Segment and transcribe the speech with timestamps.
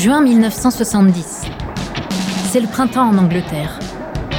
[0.00, 1.46] Juin 1970.
[2.50, 3.80] C'est le printemps en Angleterre.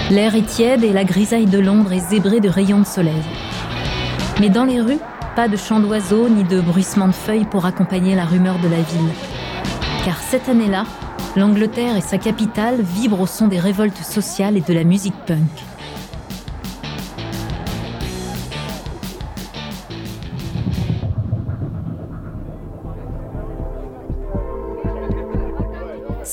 [0.09, 3.21] L'air est tiède et la grisaille de Londres est zébrée de rayons de soleil.
[4.39, 5.01] Mais dans les rues,
[5.35, 8.77] pas de chants d'oiseaux ni de bruissement de feuilles pour accompagner la rumeur de la
[8.77, 9.11] ville.
[10.05, 10.85] Car cette année-là,
[11.35, 15.49] l'Angleterre et sa capitale vibrent au son des révoltes sociales et de la musique punk.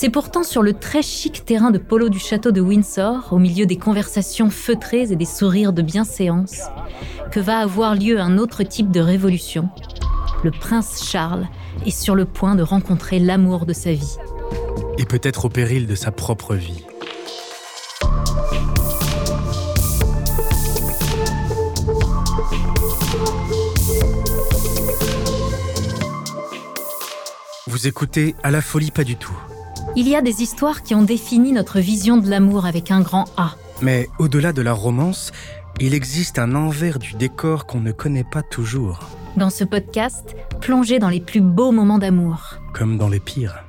[0.06, 3.66] C'est pourtant sur le très chic terrain de polo du château de Windsor, au milieu
[3.66, 6.60] des conversations feutrées et des sourires de bienséance,
[7.32, 9.68] que va avoir lieu un autre type de révolution.
[10.44, 11.48] Le prince Charles
[11.84, 14.16] est sur le point de rencontrer l'amour de sa vie.
[14.96, 16.84] Et peut-être au péril de sa propre vie.
[27.66, 29.36] Vous écoutez À la folie pas du tout
[29.96, 33.24] il y a des histoires qui ont défini notre vision de l'amour avec un grand
[33.38, 33.56] A.
[33.80, 35.32] Mais au-delà de la romance,
[35.80, 39.00] il existe un envers du décor qu'on ne connaît pas toujours.
[39.36, 42.56] Dans ce podcast, plongez dans les plus beaux moments d'amour.
[42.74, 43.64] Comme dans les pires.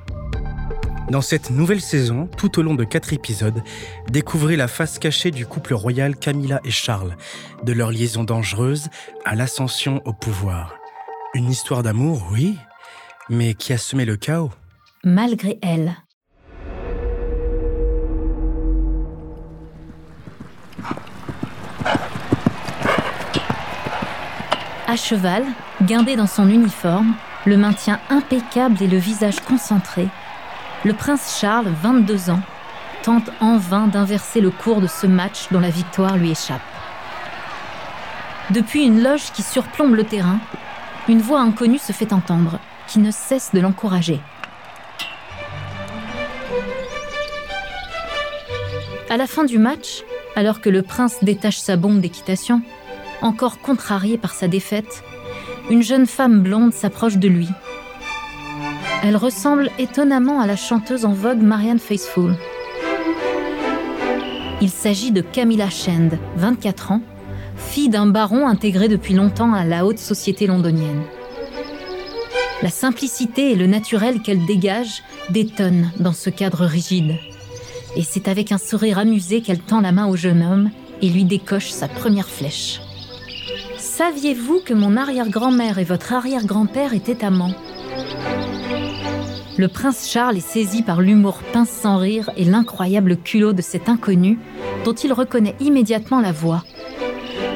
[1.10, 3.62] Dans cette nouvelle saison, tout au long de quatre épisodes,
[4.10, 7.16] découvrez la face cachée du couple royal Camilla et Charles,
[7.62, 8.88] de leur liaison dangereuse
[9.24, 10.74] à l'ascension au pouvoir.
[11.34, 12.58] Une histoire d'amour, oui,
[13.30, 14.50] mais qui a semé le chaos.
[15.04, 15.96] Malgré elle.
[24.90, 25.44] À cheval,
[25.82, 30.08] guindé dans son uniforme, le maintien impeccable et le visage concentré,
[30.82, 32.40] le prince Charles, 22 ans,
[33.02, 36.62] tente en vain d'inverser le cours de ce match dont la victoire lui échappe.
[38.48, 40.40] Depuis une loge qui surplombe le terrain,
[41.06, 44.20] une voix inconnue se fait entendre, qui ne cesse de l'encourager.
[49.10, 50.02] À la fin du match,
[50.34, 52.62] alors que le prince détache sa bombe d'équitation,
[53.22, 55.02] encore contrariée par sa défaite,
[55.70, 57.48] une jeune femme blonde s'approche de lui.
[59.02, 62.36] Elle ressemble étonnamment à la chanteuse en vogue Marianne Faithfull.
[64.60, 67.02] Il s'agit de Camilla Shand, 24 ans,
[67.56, 71.02] fille d'un baron intégré depuis longtemps à la haute société londonienne.
[72.60, 77.14] La simplicité et le naturel qu'elle dégage détonnent dans ce cadre rigide.
[77.94, 81.24] Et c'est avec un sourire amusé qu'elle tend la main au jeune homme et lui
[81.24, 82.80] décoche sa première flèche.
[83.98, 87.56] Saviez-vous que mon arrière-grand-mère et votre arrière-grand-père étaient amants?
[89.56, 93.88] Le prince Charles est saisi par l'humour pince sans rire et l'incroyable culot de cet
[93.88, 94.38] inconnu
[94.84, 96.62] dont il reconnaît immédiatement la voix.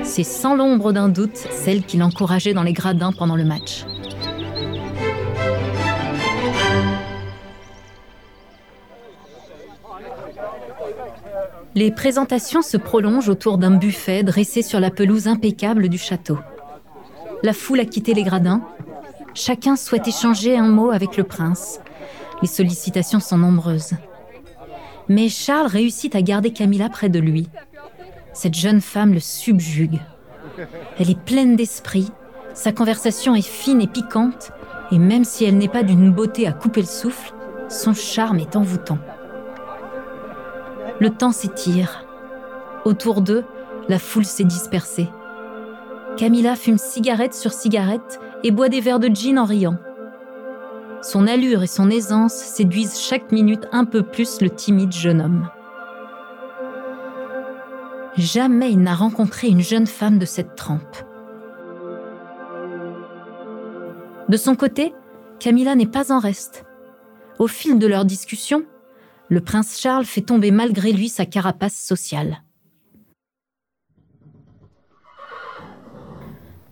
[0.02, 3.84] C'est sans l'ombre d'un doute celle qui l'encourageait dans les gradins pendant le match.
[11.74, 16.38] Les présentations se prolongent autour d'un buffet dressé sur la pelouse impeccable du château.
[17.42, 18.62] La foule a quitté les gradins.
[19.34, 21.80] Chacun souhaite échanger un mot avec le prince.
[22.42, 23.92] Les sollicitations sont nombreuses.
[25.08, 27.48] Mais Charles réussit à garder Camilla près de lui.
[28.34, 30.00] Cette jeune femme le subjugue.
[30.98, 32.10] Elle est pleine d'esprit,
[32.52, 34.52] sa conversation est fine et piquante,
[34.90, 37.32] et même si elle n'est pas d'une beauté à couper le souffle,
[37.70, 38.98] son charme est envoûtant.
[41.02, 42.06] Le temps s'étire.
[42.84, 43.42] Autour d'eux,
[43.88, 45.08] la foule s'est dispersée.
[46.16, 49.78] Camilla fume cigarette sur cigarette et boit des verres de gin en riant.
[51.02, 55.48] Son allure et son aisance séduisent chaque minute un peu plus le timide jeune homme.
[58.16, 60.98] Jamais il n'a rencontré une jeune femme de cette trempe.
[64.28, 64.94] De son côté,
[65.40, 66.64] Camilla n'est pas en reste.
[67.40, 68.62] Au fil de leur discussion,
[69.32, 72.42] le prince Charles fait tomber malgré lui sa carapace sociale.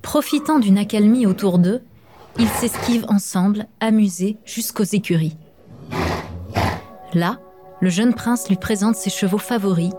[0.03, 1.81] Profitant d'une accalmie autour d'eux,
[2.39, 5.39] ils s'esquivent ensemble, amusés, jusqu'aux écuries.
[7.15, 7.39] Là,
[7.81, 9.95] le jeune prince lui présente ses chevaux favoris,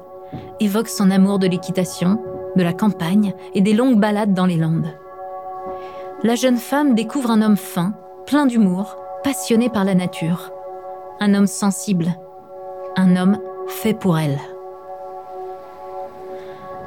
[0.59, 2.23] évoque son amour de l'équitation,
[2.55, 4.95] de la campagne et des longues balades dans les landes.
[6.21, 7.95] La jeune femme découvre un homme fin,
[8.27, 10.51] plein d'humour, passionné par la nature.
[11.19, 12.15] Un homme sensible,
[12.95, 14.39] un homme fait pour elle.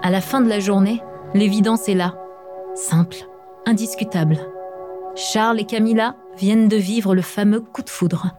[0.02, 1.02] À la fin de la journée,
[1.34, 2.14] l'évidence est là,
[2.74, 3.16] simple,
[3.66, 4.38] indiscutable.
[5.16, 8.34] Charles et Camilla viennent de vivre le fameux coup de foudre.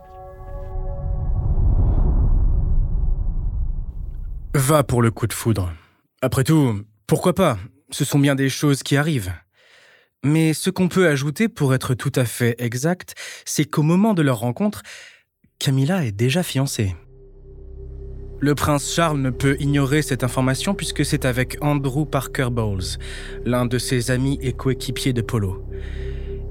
[4.53, 5.71] Va pour le coup de foudre.
[6.21, 7.57] Après tout, pourquoi pas?
[7.91, 9.33] Ce sont bien des choses qui arrivent.
[10.23, 13.15] Mais ce qu'on peut ajouter pour être tout à fait exact,
[13.45, 14.81] c'est qu'au moment de leur rencontre,
[15.59, 16.95] Camilla est déjà fiancée.
[18.39, 22.97] Le prince Charles ne peut ignorer cette information puisque c'est avec Andrew Parker Bowles,
[23.45, 25.63] l'un de ses amis et coéquipiers de polo.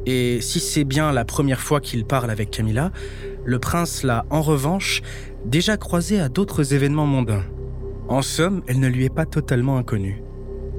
[0.07, 2.91] Et si c'est bien la première fois qu'il parle avec Camilla,
[3.45, 5.03] le prince l'a en revanche
[5.45, 7.45] déjà croisée à d'autres événements mondains.
[8.09, 10.23] En somme, elle ne lui est pas totalement inconnue.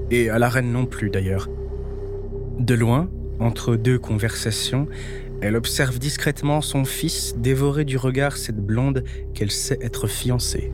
[0.10, 1.50] Et à la reine non plus d'ailleurs.
[2.60, 3.10] De loin,
[3.40, 4.88] entre deux conversations,
[5.42, 9.04] elle observe discrètement son fils dévorer du regard cette blonde
[9.34, 10.72] qu'elle sait être fiancée.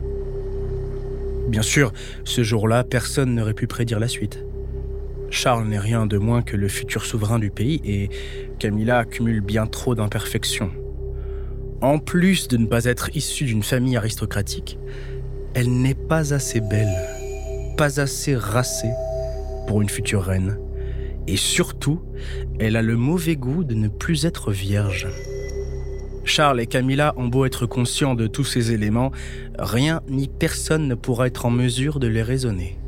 [1.48, 1.92] Bien sûr,
[2.24, 4.44] ce jour-là, personne n'aurait pu prédire la suite.
[5.30, 8.10] Charles n'est rien de moins que le futur souverain du pays et
[8.58, 10.70] Camilla accumule bien trop d'imperfections.
[11.80, 14.78] En plus de ne pas être issue d'une famille aristocratique,
[15.54, 16.94] elle n'est pas assez belle,
[17.76, 18.92] pas assez racée
[19.66, 20.58] pour une future reine.
[21.26, 22.00] Et surtout,
[22.58, 25.08] elle a le mauvais goût de ne plus être vierge.
[26.24, 29.12] Charles et Camilla ont beau être conscients de tous ces éléments,
[29.58, 32.78] rien ni personne ne pourra être en mesure de les raisonner.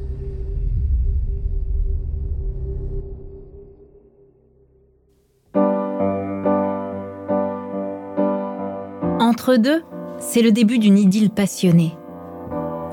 [9.21, 9.83] Entre deux,
[10.19, 11.95] c'est le début d'une idylle passionnée.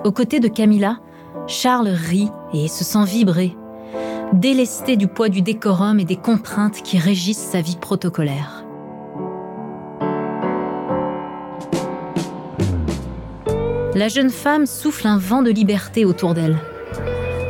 [0.04, 1.00] Aux côtés de Camilla,
[1.48, 3.56] Charles rit et se sent vibrer,
[4.34, 8.61] délesté du poids du décorum et des contraintes qui régissent sa vie protocolaire.
[13.94, 16.58] La jeune femme souffle un vent de liberté autour d'elle,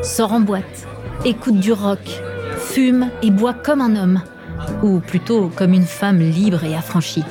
[0.02, 0.88] sort en boîte,
[1.24, 2.00] écoute du rock,
[2.58, 4.22] fume et boit comme un homme,
[4.82, 7.24] ou plutôt comme une femme libre et affranchie.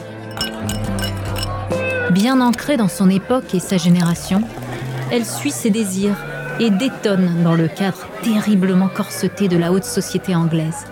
[2.13, 4.43] Bien ancrée dans son époque et sa génération,
[5.11, 6.17] elle suit ses désirs
[6.61, 10.87] et détonne dans le cadre terriblement corseté de la haute société anglaise.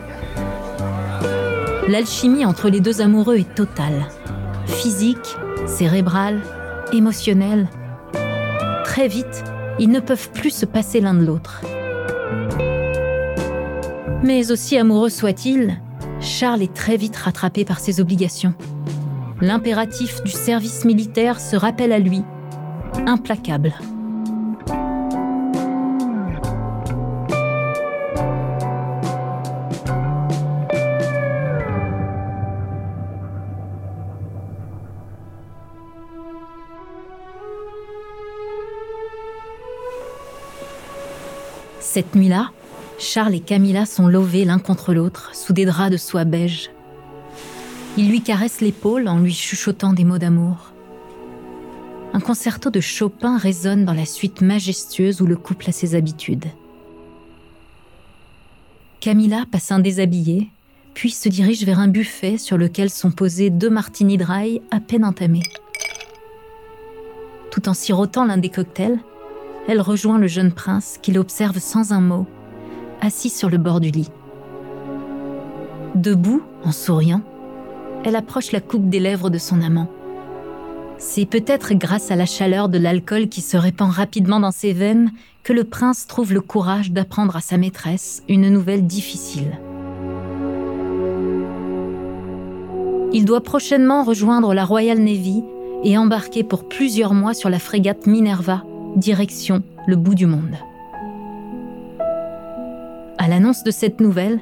[1.87, 4.09] L'alchimie entre les deux amoureux est totale.
[4.67, 5.37] Physique,
[5.67, 6.41] cérébrale,
[6.93, 7.69] émotionnelle.
[8.99, 9.45] Très vite,
[9.79, 11.63] ils ne peuvent plus se passer l'un de l'autre.
[14.25, 15.81] Mais aussi amoureux soit-il,
[16.19, 18.55] Charles est très vite rattrapé par ses obligations.
[19.41, 22.25] L'impératif du service militaire se rappelle à lui,
[23.07, 23.73] implacable.
[41.99, 42.53] Cette nuit-là,
[43.01, 46.71] Charles et Camilla sont lovés l'un contre l'autre sous des draps de soie beige.
[47.97, 50.73] Il lui caresse l'épaule en lui chuchotant des mots d'amour.
[52.13, 56.45] Un concerto de Chopin résonne dans la suite majestueuse où le couple a ses habitudes.
[59.01, 60.51] Camilla passe un déshabillé,
[60.95, 65.05] puis se dirige vers un buffet sur lequel sont posés deux martini dry à peine
[65.05, 65.43] entamés.
[67.51, 69.01] Tout en sirotant l'un des cocktails,
[69.69, 72.27] elle rejoint le jeune prince qui l'observe sans un mot,
[73.03, 74.11] assis sur le bord du lit.
[75.95, 77.21] Debout, en souriant,
[78.05, 79.89] elle approche la coupe des lèvres de son amant.
[80.97, 85.13] C'est peut-être grâce à la chaleur de l'alcool qui se répand rapidement dans ses veines
[85.45, 89.59] que le prince trouve le courage d'apprendre à sa maîtresse une nouvelle difficile.
[93.13, 95.43] Il doit prochainement rejoindre la Royal Navy
[95.85, 98.65] et embarquer pour plusieurs mois sur la frégate Minerva,
[98.99, 100.57] direction le bout du monde.
[103.19, 104.41] À l'annonce de cette nouvelle,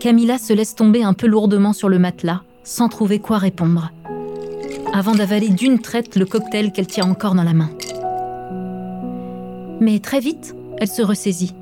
[0.00, 3.90] Camilla se laisse tomber un peu lourdement sur le matelas, sans trouver quoi répondre,
[4.92, 7.70] avant d'avaler d'une traite le cocktail qu'elle tient encore dans la main.
[9.80, 11.54] Mais très vite, elle se ressaisit.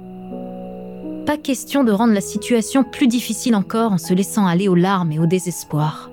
[1.26, 5.12] Pas question de rendre la situation plus difficile encore en se laissant aller aux larmes
[5.12, 6.10] et au désespoir.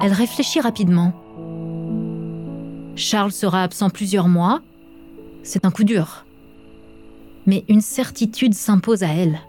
[0.00, 1.12] Elle réfléchit rapidement
[2.96, 4.60] Charles sera absent plusieurs mois.
[5.42, 6.26] C'est un coup dur.
[7.46, 9.40] Mais une certitude s'impose à elle.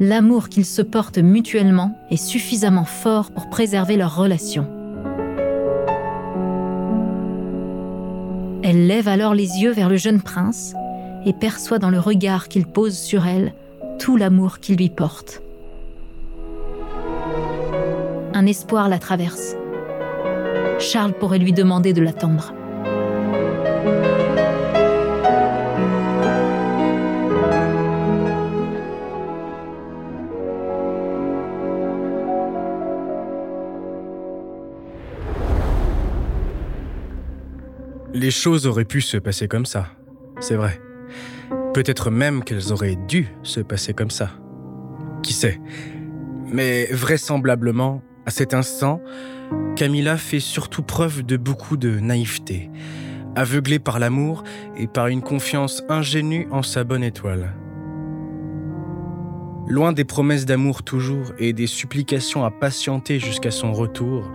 [0.00, 4.68] L'amour qu'ils se portent mutuellement est suffisamment fort pour préserver leur relation.
[8.62, 10.74] Elle lève alors les yeux vers le jeune prince
[11.26, 13.54] et perçoit dans le regard qu'il pose sur elle
[13.98, 15.42] tout l'amour qu'il lui porte.
[18.32, 19.54] Un espoir la traverse.
[20.80, 22.52] Charles pourrait lui demander de l'attendre.
[38.14, 39.88] Les choses auraient pu se passer comme ça,
[40.40, 40.80] c'est vrai.
[41.74, 44.30] Peut-être même qu'elles auraient dû se passer comme ça.
[45.22, 45.60] Qui sait?
[46.46, 49.02] Mais vraisemblablement, à cet instant,
[49.76, 52.70] Camilla fait surtout preuve de beaucoup de naïveté,
[53.36, 54.44] aveuglée par l'amour
[54.76, 57.54] et par une confiance ingénue en sa bonne étoile.
[59.66, 64.30] Loin des promesses d'amour toujours et des supplications à patienter jusqu'à son retour,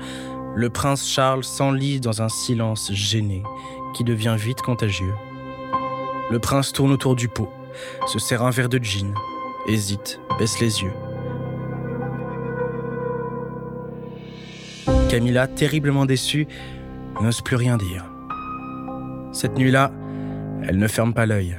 [0.56, 3.44] le prince Charles s'enlise dans un silence gêné
[3.96, 5.14] qui devient vite contagieux.
[6.32, 7.50] Le prince tourne autour du pot,
[8.08, 9.14] se sert un verre de gin,
[9.68, 10.94] hésite, baisse les yeux.
[15.10, 16.48] Camilla, terriblement déçue,
[17.22, 18.06] n'ose plus rien dire.
[19.32, 19.92] Cette nuit-là,
[20.68, 21.58] elle ne ferme pas l'œil.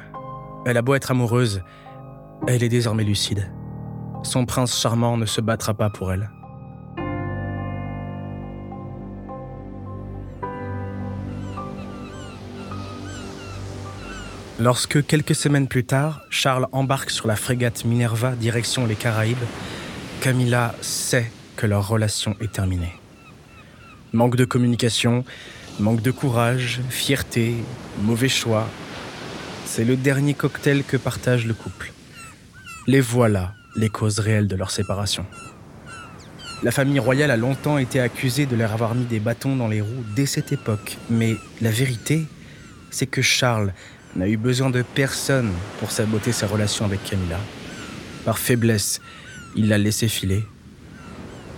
[0.66, 1.62] Elle a beau être amoureuse,
[2.46, 3.50] elle est désormais lucide.
[4.22, 6.30] Son prince charmant ne se battra pas pour elle.
[14.58, 19.38] Lorsque, quelques semaines plus tard, Charles embarque sur la frégate Minerva direction les Caraïbes,
[20.20, 22.92] Camilla sait que leur relation est terminée.
[24.12, 25.24] Manque de communication,
[25.80, 27.54] manque de courage, fierté,
[28.02, 28.68] mauvais choix.
[29.64, 31.92] C'est le dernier cocktail que partage le couple.
[32.86, 35.24] Les voilà, les causes réelles de leur séparation.
[36.62, 39.80] La famille royale a longtemps été accusée de leur avoir mis des bâtons dans les
[39.80, 42.26] roues dès cette époque, mais la vérité,
[42.90, 43.72] c'est que Charles
[44.16, 47.38] n'a eu besoin de personne pour saboter sa relation avec Camilla.
[48.26, 49.00] Par faiblesse,
[49.56, 50.44] il l'a laissé filer.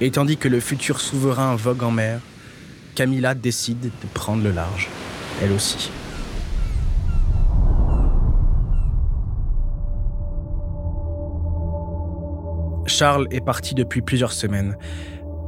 [0.00, 2.20] Et tandis que le futur souverain vogue en mer,
[2.94, 4.88] Camilla décide de prendre le large,
[5.42, 5.90] elle aussi.
[12.87, 14.76] Charles est parti depuis plusieurs semaines,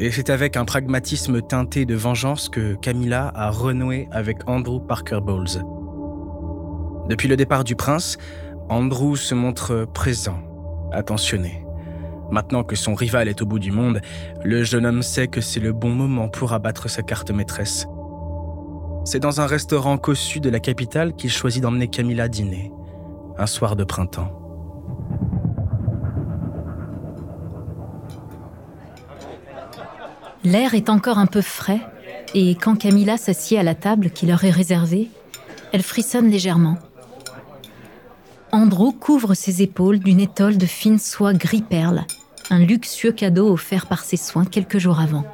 [0.01, 5.21] et c'est avec un pragmatisme teinté de vengeance que Camilla a renoué avec Andrew Parker
[5.23, 5.63] Bowles.
[7.11, 8.17] Depuis le départ du prince,
[8.71, 10.39] Andrew se montre présent,
[10.93, 11.64] attentionné.
[12.35, 14.01] Maintenant que son rival est au bout du monde,
[14.43, 17.87] le jeune homme sait que c'est le bon moment pour abattre sa carte maîtresse.
[19.05, 22.73] C'est dans un restaurant cossu de la capitale qu'il choisit d'emmener Camilla dîner,
[23.39, 24.33] un soir de printemps.
[30.43, 31.83] L'air est encore un peu frais,
[32.35, 35.09] et quand Camilla s'assied à la table qui leur est réservée,
[35.71, 36.79] elle frissonne légèrement.
[38.51, 42.05] Andrew couvre ses épaules d'une étole de fine soie gris-perle,
[42.51, 45.25] un luxueux cadeau offert par ses soins quelques jours avant.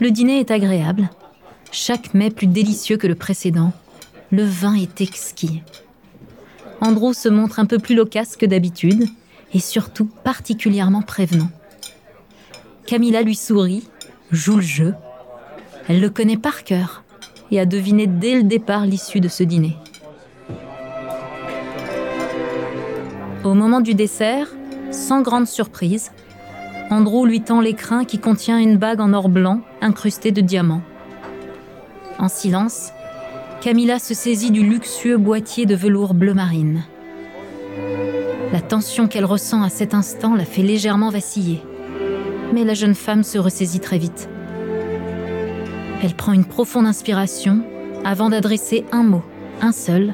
[0.00, 1.10] Le dîner est agréable,
[1.70, 3.72] chaque mets plus délicieux que le précédent,
[4.30, 5.62] le vin est exquis.
[6.80, 9.06] Andrew se montre un peu plus loquace que d'habitude
[9.54, 11.50] et surtout particulièrement prévenant.
[12.86, 13.88] Camilla lui sourit,
[14.30, 14.94] joue le jeu.
[15.88, 17.04] Elle le connaît par cœur
[17.50, 19.76] et a deviné dès le départ l'issue de ce dîner.
[23.44, 24.48] Au moment du dessert,
[24.92, 26.12] sans grande surprise,
[26.90, 30.82] Andrew lui tend l'écrin qui contient une bague en or blanc incrustée de diamants.
[32.18, 32.92] En silence,
[33.60, 36.82] Camilla se saisit du luxueux boîtier de velours bleu marine.
[38.52, 41.62] La tension qu'elle ressent à cet instant la fait légèrement vaciller.
[42.52, 44.28] Mais la jeune femme se ressaisit très vite.
[46.02, 47.64] Elle prend une profonde inspiration
[48.04, 49.22] avant d'adresser un mot,
[49.62, 50.12] un seul,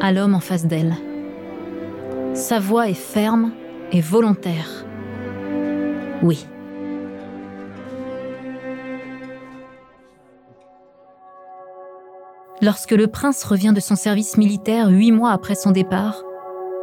[0.00, 0.94] à l'homme en face d'elle.
[2.34, 3.50] Sa voix est ferme
[4.00, 4.84] volontaire.
[6.22, 6.46] Oui.
[12.62, 16.22] Lorsque le prince revient de son service militaire huit mois après son départ,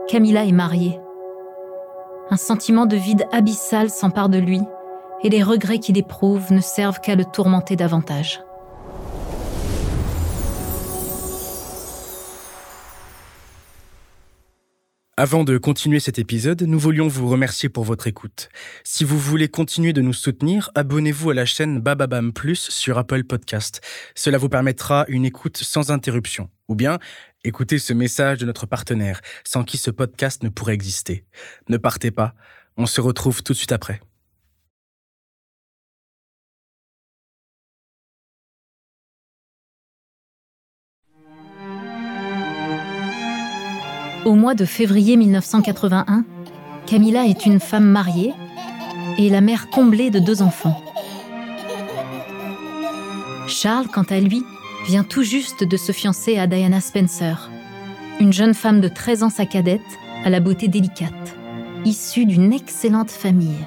[0.08, 1.00] Camilla est mariée.
[2.30, 4.62] Un sentiment de vide abyssal s'empare de lui
[5.24, 8.42] et les regrets qu'il éprouve ne servent qu'à le tourmenter davantage.
[15.22, 18.50] Avant de continuer cet épisode, nous voulions vous remercier pour votre écoute.
[18.84, 23.24] Si vous voulez continuer de nous soutenir, abonnez-vous à la chaîne Bababam Plus sur Apple
[23.26, 23.82] Podcast.
[24.16, 26.50] Cela vous permettra une écoute sans interruption.
[26.70, 26.98] Ou bien,
[27.44, 31.24] écoutez ce message de notre partenaire, sans qui ce podcast ne pourrait exister.
[31.70, 32.34] Ne partez pas,
[32.76, 34.02] on se retrouve tout de suite après.
[44.24, 46.24] Au mois de février 1981,
[46.86, 48.34] Camilla est une femme mariée
[49.18, 50.80] et la mère comblée de deux enfants.
[53.48, 54.44] Charles, quant à lui,
[54.86, 57.50] vient tout juste de se fiancer à Diana Spencer,
[58.20, 59.82] une jeune femme de 13 ans sa cadette,
[60.24, 61.36] à la beauté délicate,
[61.84, 63.66] issue d'une excellente famille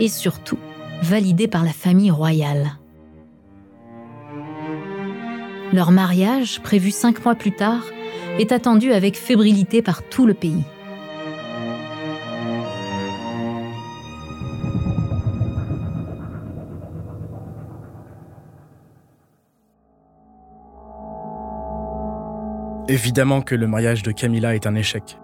[0.00, 0.58] et surtout
[1.02, 2.77] validée par la famille royale.
[5.72, 7.82] Leur mariage, prévu cinq mois plus tard,
[8.38, 10.64] est attendu avec fébrilité par tout le pays.
[22.88, 25.18] Évidemment que le mariage de Camilla est un échec.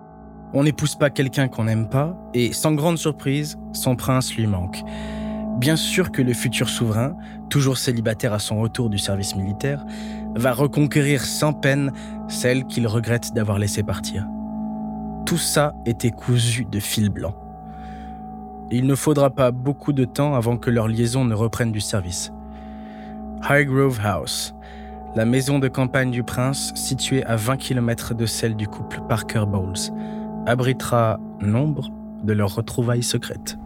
[0.53, 4.83] On n'épouse pas quelqu'un qu'on n'aime pas, et sans grande surprise, son prince lui manque.
[5.57, 7.17] Bien sûr que le futur souverain,
[7.49, 9.83] toujours célibataire à son retour du service militaire,
[10.35, 11.93] va reconquérir sans peine
[12.29, 14.27] celle qu'il regrette d'avoir laissé partir.
[15.27, 17.35] Tout ça était cousu de fil blanc.
[18.71, 22.33] Il ne faudra pas beaucoup de temps avant que leur liaison ne reprenne du service.
[23.43, 24.55] Highgrove House,
[25.15, 29.45] la maison de campagne du prince, située à 20 km de celle du couple Parker
[29.47, 29.93] Bowles,
[30.47, 31.91] abritera nombre
[32.25, 33.59] de leurs retrouvailles secrètes.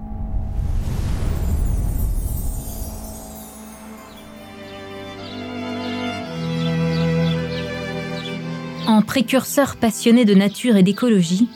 [8.89, 11.47] En précurseur passionné de nature et d'écologie,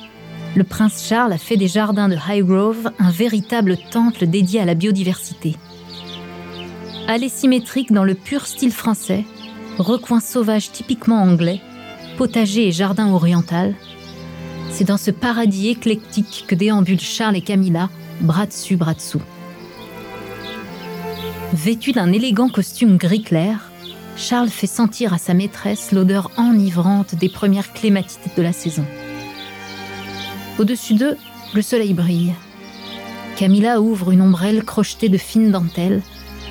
[0.55, 4.75] le prince Charles a fait des jardins de Highgrove un véritable temple dédié à la
[4.75, 5.57] biodiversité.
[7.09, 9.25] Allée symétrique dans le pur style français,
[9.79, 11.63] recoin sauvage typiquement anglais,
[12.19, 13.75] potager et jardin oriental.
[14.69, 17.89] C'est dans ce paradis éclectique que déambulent Charles et Camilla,
[18.21, 19.23] bras dessus, bras dessous.
[21.55, 23.72] Vêtu d'un élégant costume gris clair,
[24.17, 28.85] Charles fait sentir à sa maîtresse l'odeur enivrante des premières clématites de la saison.
[30.59, 31.17] Au-dessus d'eux,
[31.55, 32.35] le soleil brille.
[33.37, 36.03] Camilla ouvre une ombrelle crochetée de fines dentelles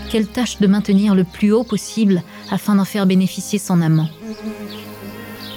[0.09, 4.09] qu'elle tâche de maintenir le plus haut possible afin d'en faire bénéficier son amant.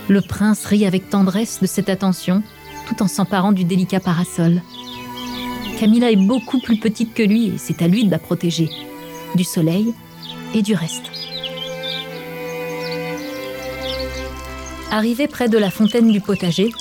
[0.09, 2.43] Le prince rit avec tendresse de cette attention,
[2.87, 4.63] tout en s'emparant du délicat parasol.
[5.81, 8.69] Camilla est beaucoup plus petite que lui et c'est à lui de la protéger,
[9.35, 9.93] du soleil
[10.55, 11.24] et du reste.
[14.95, 16.73] Arrivée près de la fontaine du potager,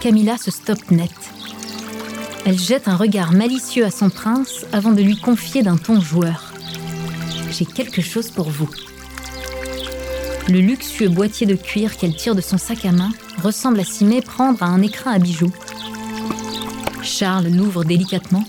[0.00, 1.10] Camilla se stoppe net.
[2.44, 6.52] Elle jette un regard malicieux à son prince avant de lui confier d'un ton joueur
[7.56, 8.68] j'ai quelque chose pour vous.
[10.48, 13.10] Le luxueux boîtier de cuir qu'elle tire de son sac à main
[13.42, 15.52] ressemble à s'y méprendre à un écrin à bijoux.
[17.02, 18.44] Charles l'ouvre délicatement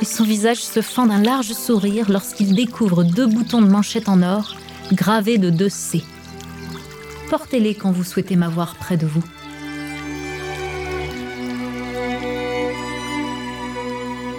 [0.00, 4.22] et son visage se fend d'un large sourire lorsqu'il découvre deux boutons de manchette en
[4.22, 4.56] or
[4.92, 6.02] gravés de deux C.
[7.30, 9.22] Portez-les quand vous souhaitez m'avoir près de vous.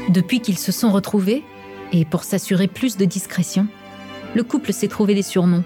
[0.09, 1.43] Depuis qu'ils se sont retrouvés,
[1.91, 3.67] et pour s'assurer plus de discrétion,
[4.33, 5.63] le couple s'est trouvé des surnoms.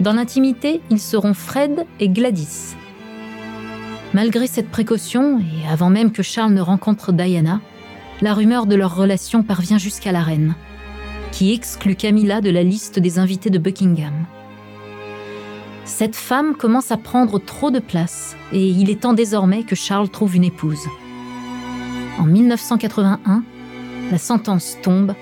[0.00, 2.74] Dans l'intimité, ils seront Fred et Gladys.
[4.12, 7.60] Malgré cette précaution, et avant même que Charles ne rencontre Diana,
[8.20, 10.54] la rumeur de leur relation parvient jusqu'à la reine,
[11.30, 14.26] qui exclut Camilla de la liste des invités de Buckingham.
[15.84, 20.08] Cette femme commence à prendre trop de place et il est temps désormais que Charles
[20.08, 20.86] trouve une épouse.
[22.18, 23.42] En 1981,
[24.10, 25.14] la sentence tombe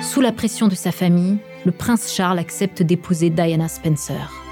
[0.00, 4.47] sous la pression de sa famille, le prince Charles accepte d'épouser Diana Spencer.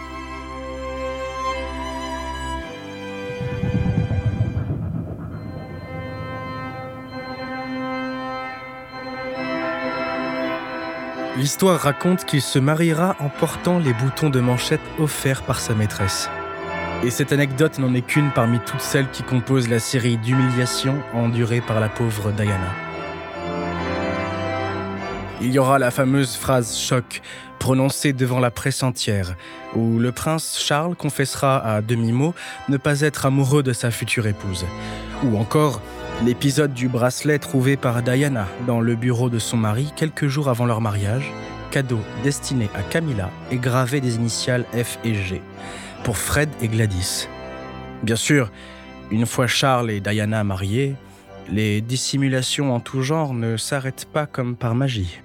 [11.38, 16.30] L'histoire raconte qu'il se mariera en portant les boutons de manchette offerts par sa maîtresse.
[17.04, 21.60] Et cette anecdote n'en est qu'une parmi toutes celles qui composent la série d'humiliations endurées
[21.60, 22.72] par la pauvre Diana.
[25.42, 27.20] Il y aura la fameuse phrase choc
[27.58, 29.34] prononcée devant la presse entière,
[29.74, 32.34] où le prince Charles confessera à demi-mot
[32.70, 34.64] ne pas être amoureux de sa future épouse.
[35.22, 35.82] Ou encore
[36.24, 40.64] l'épisode du bracelet trouvé par Diana dans le bureau de son mari quelques jours avant
[40.64, 41.30] leur mariage,
[41.70, 45.42] cadeau destiné à Camilla et gravé des initiales F et G,
[46.04, 47.28] pour Fred et Gladys.
[48.02, 48.50] Bien sûr,
[49.10, 50.94] une fois Charles et Diana mariés,
[51.50, 55.20] les dissimulations en tout genre ne s'arrêtent pas comme par magie.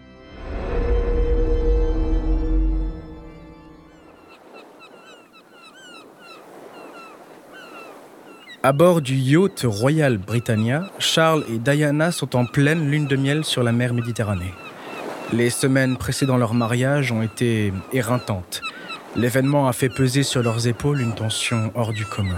[8.64, 13.44] À bord du yacht Royal Britannia, Charles et Diana sont en pleine lune de miel
[13.44, 14.54] sur la mer Méditerranée.
[15.34, 18.62] Les semaines précédant leur mariage ont été éreintantes.
[19.16, 22.38] L'événement a fait peser sur leurs épaules une tension hors du commun.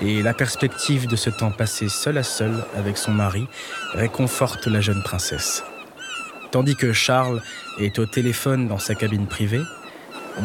[0.00, 3.46] Et la perspective de ce temps passé seul à seul avec son mari
[3.92, 5.64] réconforte la jeune princesse.
[6.50, 7.42] Tandis que Charles
[7.78, 9.62] est au téléphone dans sa cabine privée,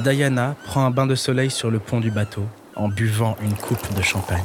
[0.03, 2.43] Diana prend un bain de soleil sur le pont du bateau
[2.75, 4.41] en buvant une coupe de champagne.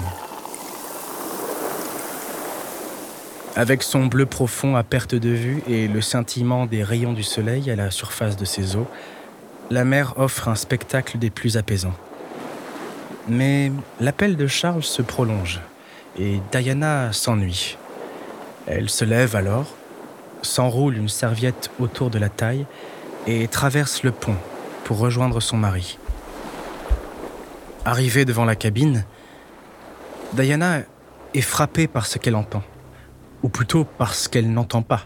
[3.58, 7.68] Avec son bleu profond à perte de vue et le scintillement des rayons du soleil
[7.72, 8.86] à la surface de ses eaux,
[9.68, 11.96] la mer offre un spectacle des plus apaisants.
[13.26, 15.60] Mais l'appel de Charles se prolonge
[16.16, 17.76] et Diana s'ennuie.
[18.68, 19.74] Elle se lève alors,
[20.42, 22.64] s'enroule une serviette autour de la taille
[23.26, 24.36] et traverse le pont
[24.84, 25.98] pour rejoindre son mari.
[27.84, 29.04] Arrivée devant la cabine,
[30.34, 30.82] Diana
[31.34, 32.62] est frappée par ce qu'elle entend,
[33.42, 35.02] ou plutôt par ce qu'elle n'entend pas,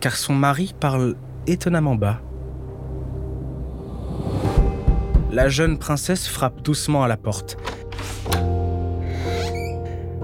[0.00, 1.16] car son mari parle
[1.46, 2.20] étonnamment bas.
[5.30, 7.56] La jeune princesse frappe doucement à la porte.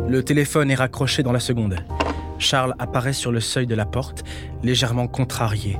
[0.09, 1.77] Le téléphone est raccroché dans la seconde.
[2.39, 4.25] Charles apparaît sur le seuil de la porte,
[4.63, 5.79] légèrement contrarié.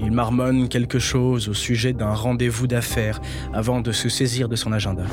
[0.00, 3.20] Il marmonne quelque chose au sujet d'un rendez-vous d'affaires
[3.52, 5.04] avant de se saisir de son agenda.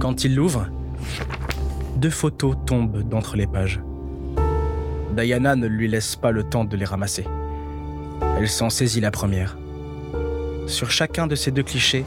[0.00, 0.66] Quand il l'ouvre,
[1.96, 3.80] deux photos tombent d'entre les pages.
[5.18, 7.24] Diana ne lui laisse pas le temps de les ramasser.
[8.38, 9.58] Elle s'en saisit la première.
[10.68, 12.04] Sur chacun de ces deux clichés,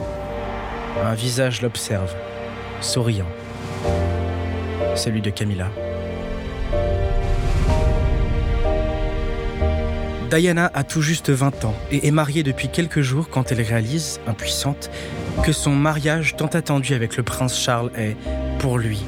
[1.04, 2.14] un visage l'observe,
[2.80, 3.28] souriant.
[4.96, 5.68] Celui de Camilla.
[10.30, 14.20] Diana a tout juste 20 ans et est mariée depuis quelques jours quand elle réalise,
[14.26, 14.90] impuissante,
[15.44, 18.16] que son mariage tant attendu avec le prince Charles est,
[18.58, 19.04] pour lui,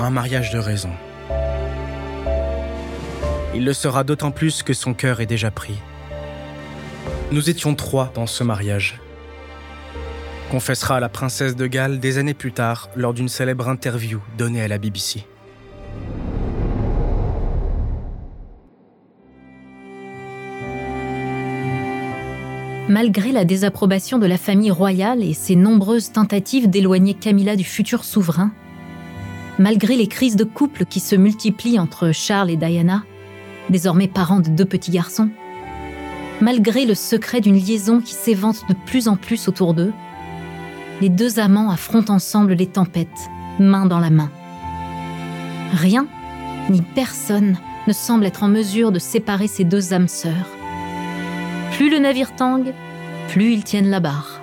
[0.00, 0.90] un mariage de raison.
[3.58, 5.74] Il le sera d'autant plus que son cœur est déjà pris.
[7.32, 9.00] Nous étions trois dans ce mariage.
[10.52, 14.68] Confessera la princesse de Galles des années plus tard lors d'une célèbre interview donnée à
[14.68, 15.24] la BBC.
[22.88, 28.04] Malgré la désapprobation de la famille royale et ses nombreuses tentatives d'éloigner Camilla du futur
[28.04, 28.52] souverain,
[29.58, 33.02] malgré les crises de couple qui se multiplient entre Charles et Diana,
[33.70, 35.30] désormais parents de deux petits garçons,
[36.40, 39.92] malgré le secret d'une liaison qui s'évente de plus en plus autour d'eux,
[41.00, 44.30] les deux amants affrontent ensemble les tempêtes, main dans la main.
[45.72, 46.06] Rien,
[46.70, 50.58] ni personne, ne semble être en mesure de séparer ces deux âmes sœurs
[51.78, 52.74] plus le navire tangue,
[53.28, 54.37] plus ils tiennent la barre.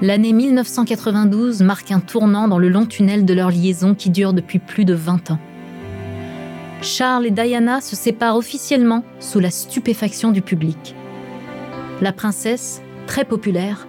[0.00, 4.58] L'année 1992 marque un tournant dans le long tunnel de leur liaison qui dure depuis
[4.58, 5.38] plus de 20 ans.
[6.82, 10.94] Charles et Diana se séparent officiellement sous la stupéfaction du public.
[12.00, 13.88] La princesse, très populaire,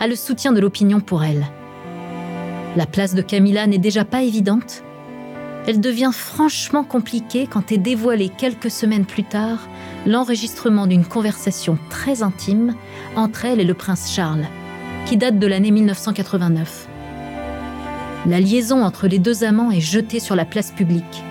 [0.00, 1.46] a le soutien de l'opinion pour elle.
[2.76, 4.82] La place de Camilla n'est déjà pas évidente
[5.66, 9.68] elle devient franchement compliquée quand est dévoilé quelques semaines plus tard
[10.06, 12.74] l'enregistrement d'une conversation très intime
[13.14, 14.46] entre elle et le prince Charles,
[15.10, 16.86] qui date de l'année 1989.
[18.26, 21.24] La liaison entre les deux amants est jetée sur la place publique.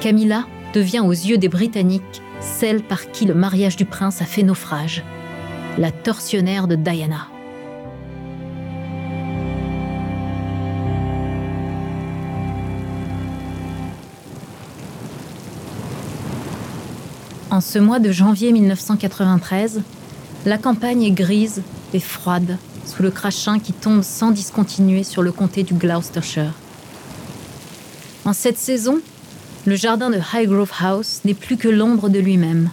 [0.00, 0.44] Camilla
[0.74, 5.04] devient aux yeux des Britanniques celle par qui le mariage du prince a fait naufrage,
[5.78, 7.28] la tortionnaire de Diana.
[17.52, 19.80] En ce mois de janvier 1993,
[20.46, 25.32] la campagne est grise et froide sous le crachin qui tombe sans discontinuer sur le
[25.32, 26.54] comté du Gloucestershire.
[28.24, 29.00] En cette saison,
[29.66, 32.70] le jardin de Highgrove House n'est plus que l'ombre de lui-même.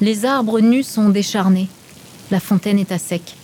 [0.00, 1.68] Les arbres nus sont décharnés,
[2.30, 3.36] la fontaine est à sec.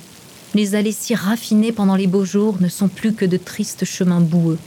[0.54, 4.20] Les allées si raffinées pendant les beaux jours ne sont plus que de tristes chemins
[4.20, 4.58] boueux.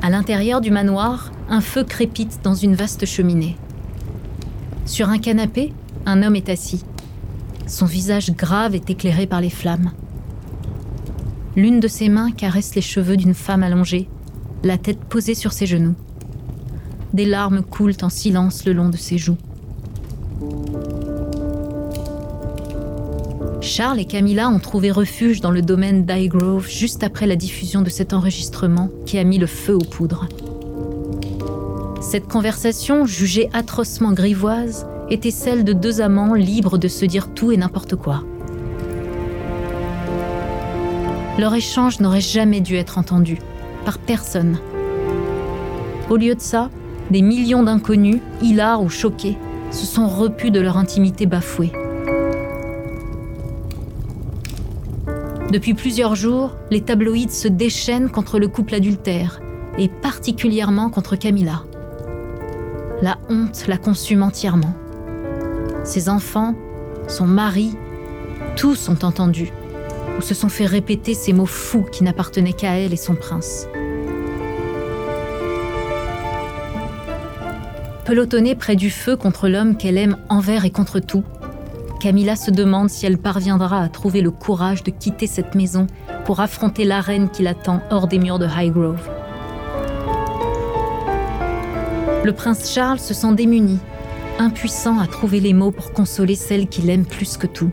[0.00, 3.56] À l'intérieur du manoir, un feu crépite dans une vaste cheminée.
[4.84, 5.72] Sur un canapé,
[6.06, 6.84] un homme est assis.
[7.66, 9.92] Son visage grave est éclairé par les flammes.
[11.54, 14.08] L'une de ses mains caresse les cheveux d'une femme allongée,
[14.64, 15.94] la tête posée sur ses genoux.
[17.14, 19.36] Des larmes coulent en silence le long de ses joues.
[23.60, 27.90] Charles et Camilla ont trouvé refuge dans le domaine d'Highgrove juste après la diffusion de
[27.90, 30.26] cet enregistrement qui a mis le feu aux poudres.
[32.02, 37.52] Cette conversation, jugée atrocement grivoise, était celle de deux amants libres de se dire tout
[37.52, 38.24] et n'importe quoi.
[41.38, 43.38] Leur échange n'aurait jamais dû être entendu,
[43.84, 44.58] par personne.
[46.10, 46.70] Au lieu de ça,
[47.12, 49.38] des millions d'inconnus, hilars ou choqués,
[49.70, 51.70] se sont repus de leur intimité bafouée.
[55.52, 59.40] Depuis plusieurs jours, les tabloïds se déchaînent contre le couple adultère,
[59.78, 61.62] et particulièrement contre Camilla.
[63.02, 64.76] La honte la consume entièrement.
[65.82, 66.54] Ses enfants,
[67.08, 67.74] son mari,
[68.54, 69.50] tous ont entendu,
[70.16, 73.66] ou se sont fait répéter ces mots fous qui n'appartenaient qu'à elle et son prince.
[78.04, 81.24] Pelotonnée près du feu contre l'homme qu'elle aime envers et contre tout,
[81.98, 85.88] Camilla se demande si elle parviendra à trouver le courage de quitter cette maison
[86.24, 89.21] pour affronter la reine qui l'attend hors des murs de Highgrove.
[92.24, 93.78] Le prince Charles se sent démuni,
[94.38, 97.70] impuissant à trouver les mots pour consoler celle qu'il aime plus que tout.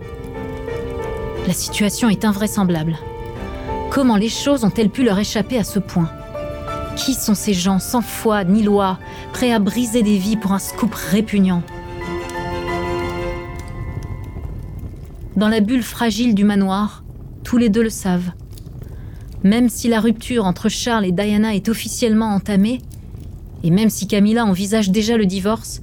[1.45, 2.97] La situation est invraisemblable.
[3.91, 6.09] Comment les choses ont-elles pu leur échapper à ce point?
[6.95, 8.97] Qui sont ces gens sans foi ni loi,
[9.33, 11.61] prêts à briser des vies pour un scoop répugnant?
[15.35, 17.03] Dans la bulle fragile du manoir,
[17.43, 18.31] tous les deux le savent.
[19.43, 22.81] Même si la rupture entre Charles et Diana est officiellement entamée,
[23.63, 25.81] et même si Camilla envisage déjà le divorce,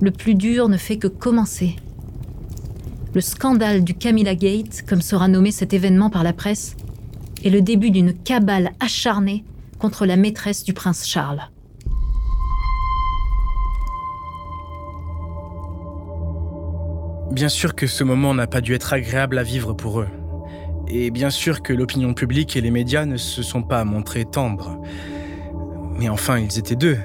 [0.00, 1.76] le plus dur ne fait que commencer.
[3.14, 6.76] Le scandale du Camilla Gate, comme sera nommé cet événement par la presse,
[7.44, 9.44] est le début d'une cabale acharnée
[9.78, 11.42] contre la maîtresse du prince Charles.
[17.30, 20.08] Bien sûr que ce moment n'a pas dû être agréable à vivre pour eux.
[20.88, 24.80] Et bien sûr que l'opinion publique et les médias ne se sont pas montrés tendres.
[25.96, 26.98] Mais enfin, ils étaient deux,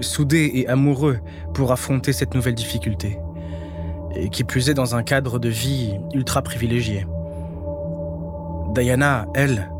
[0.00, 1.18] soudés et amoureux
[1.54, 3.18] pour affronter cette nouvelle difficulté.
[4.14, 7.06] Et qui plus est dans un cadre de vie ultra privilégié.
[8.74, 9.70] Diana, elle,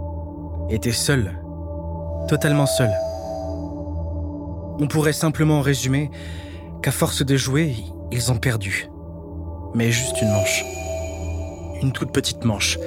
[0.70, 1.38] était seule,
[2.28, 2.92] totalement seule.
[4.78, 6.10] On pourrait simplement résumer
[6.82, 7.74] qu'à force de jouer,
[8.10, 8.88] ils ont perdu.
[9.74, 10.64] Mais juste une manche.
[11.82, 12.78] Une toute petite manche.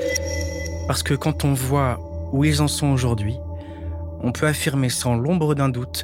[0.88, 2.00] Parce que quand on voit
[2.32, 3.40] où ils en sont aujourd'hui,
[4.26, 6.04] on peut affirmer sans l'ombre d'un doute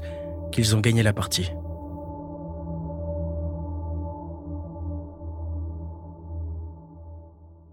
[0.51, 1.49] qu'ils ont gagné la partie.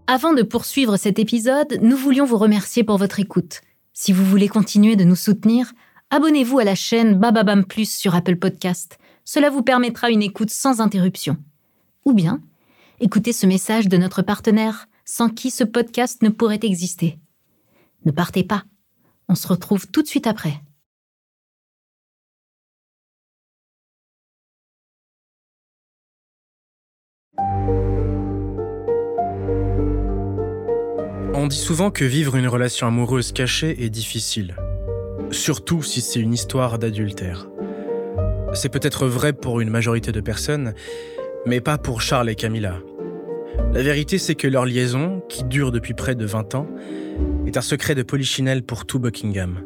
[0.07, 3.61] Avant de poursuivre cet épisode, nous voulions vous remercier pour votre écoute.
[3.93, 5.71] Si vous voulez continuer de nous soutenir,
[6.09, 8.97] abonnez-vous à la chaîne Bababam Plus sur Apple Podcast.
[9.23, 11.37] Cela vous permettra une écoute sans interruption.
[12.05, 12.41] Ou bien,
[12.99, 17.19] écoutez ce message de notre partenaire, sans qui ce podcast ne pourrait exister.
[18.03, 18.63] Ne partez pas.
[19.31, 20.55] On se retrouve tout de suite après.
[31.35, 34.55] On dit souvent que vivre une relation amoureuse cachée est difficile,
[35.29, 37.47] surtout si c'est une histoire d'adultère.
[38.55, 40.73] C'est peut-être vrai pour une majorité de personnes,
[41.45, 42.79] mais pas pour Charles et Camilla.
[43.73, 46.67] La vérité, c'est que leur liaison, qui dure depuis près de 20 ans,
[47.45, 49.63] est un secret de polichinelle pour tout Buckingham.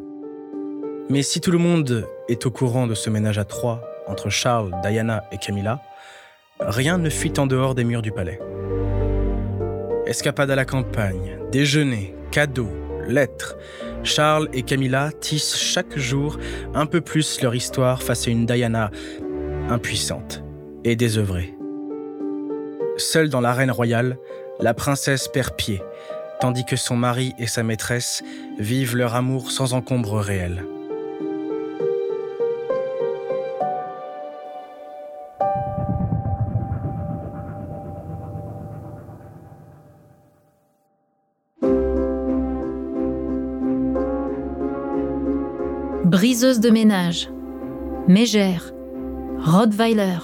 [1.10, 4.72] Mais si tout le monde est au courant de ce ménage à trois entre Charles,
[4.82, 5.82] Diana et Camilla,
[6.60, 8.40] rien ne fuit en dehors des murs du palais.
[10.06, 12.72] Escapade à la campagne, déjeuner, cadeaux,
[13.06, 13.56] lettres.
[14.02, 16.38] Charles et Camilla tissent chaque jour
[16.74, 18.90] un peu plus leur histoire face à une Diana
[19.68, 20.42] impuissante
[20.84, 21.54] et désœuvrée.
[22.96, 24.18] Seule dans l'arène royale,
[24.60, 25.82] la princesse perd pied,
[26.44, 28.22] tandis que son mari et sa maîtresse
[28.58, 30.66] vivent leur amour sans encombre réel.
[46.04, 47.30] briseuse de ménage,
[48.06, 48.74] mégère,
[49.38, 50.18] rottweiler.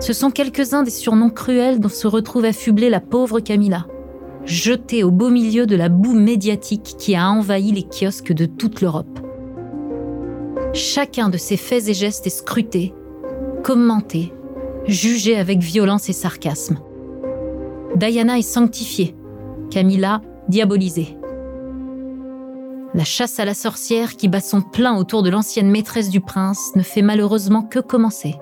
[0.00, 3.86] Ce sont quelques-uns des surnoms cruels dont se retrouve affublée la pauvre Camilla,
[4.46, 8.80] jetée au beau milieu de la boue médiatique qui a envahi les kiosques de toute
[8.80, 9.20] l'Europe.
[10.72, 12.92] Chacun de ses faits et gestes est scruté,
[13.62, 14.32] commenté,
[14.86, 16.78] jugé avec violence et sarcasme.
[17.96, 19.14] Diana est sanctifiée,
[19.70, 21.16] Camilla diabolisée.
[22.92, 26.72] La chasse à la sorcière qui bat son plein autour de l'ancienne maîtresse du prince
[26.76, 28.36] ne fait malheureusement que commencer.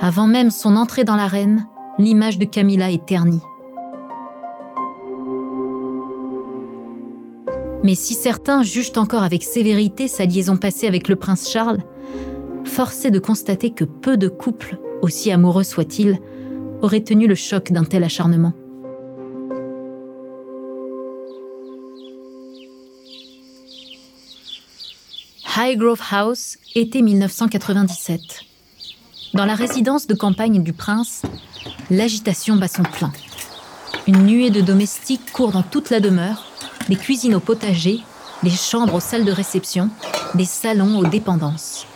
[0.00, 1.66] Avant même son entrée dans l'arène,
[1.98, 3.42] l'image de Camilla est ternie.
[7.84, 11.82] Mais si certains jugent encore avec sévérité sa liaison passée avec le prince Charles,
[12.64, 16.18] force est de constater que peu de couples, aussi amoureux soient-ils,
[16.80, 18.54] auraient tenu le choc d'un tel acharnement.
[25.54, 28.20] Highgrove House, été 1997.
[29.34, 31.20] Dans la résidence de campagne du prince,
[31.90, 33.12] l'agitation bat son plein.
[34.06, 36.43] Une nuée de domestiques court dans toute la demeure,
[36.88, 38.00] des cuisines au potager,
[38.42, 39.90] des chambres aux salles de réception,
[40.34, 41.86] des salons aux dépendances.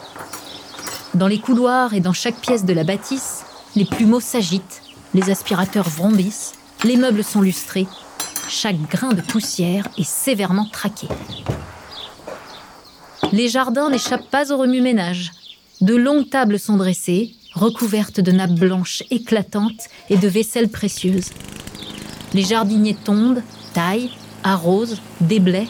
[1.15, 3.45] Dans les couloirs et dans chaque pièce de la bâtisse,
[3.77, 4.83] les plumeaux s'agitent,
[5.15, 6.53] les aspirateurs vrombissent,
[6.85, 7.87] les meubles sont lustrés,
[8.49, 11.09] chaque grain de poussière est sévèrement traqué.
[13.33, 15.33] Les jardins n'échappent pas au remue-ménage.
[15.81, 21.31] De longues tables sont dressées, recouvertes de nappes blanches éclatantes et de vaisselle précieuse.
[22.33, 23.43] Les jardiniers tondent,
[23.75, 24.11] taillent,
[24.45, 25.69] arrose, déblaie.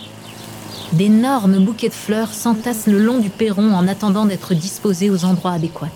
[0.93, 5.53] D'énormes bouquets de fleurs s'entassent le long du perron en attendant d'être disposés aux endroits
[5.53, 5.91] adéquats.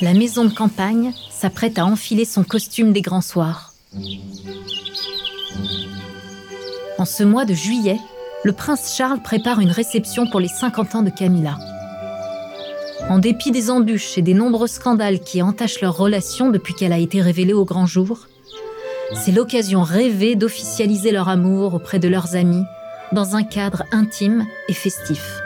[0.00, 3.72] La maison de campagne s'apprête à enfiler son costume des grands soirs.
[6.98, 7.98] En ce mois de juillet,
[8.44, 11.56] le prince Charles prépare une réception pour les 50 ans de Camilla.
[13.08, 16.98] En dépit des embûches et des nombreux scandales qui entachent leur relation depuis qu'elle a
[16.98, 18.26] été révélée au grand jour,
[19.12, 22.64] c'est l'occasion rêvée d'officialiser leur amour auprès de leurs amis
[23.12, 25.40] dans un cadre intime et festif.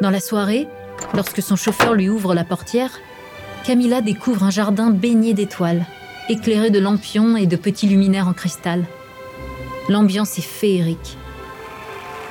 [0.00, 0.68] Dans la soirée,
[1.14, 2.90] lorsque son chauffeur lui ouvre la portière,
[3.64, 5.86] Camilla découvre un jardin baigné d'étoiles,
[6.28, 8.84] éclairé de lampions et de petits luminaires en cristal.
[9.88, 11.16] L'ambiance est féerique.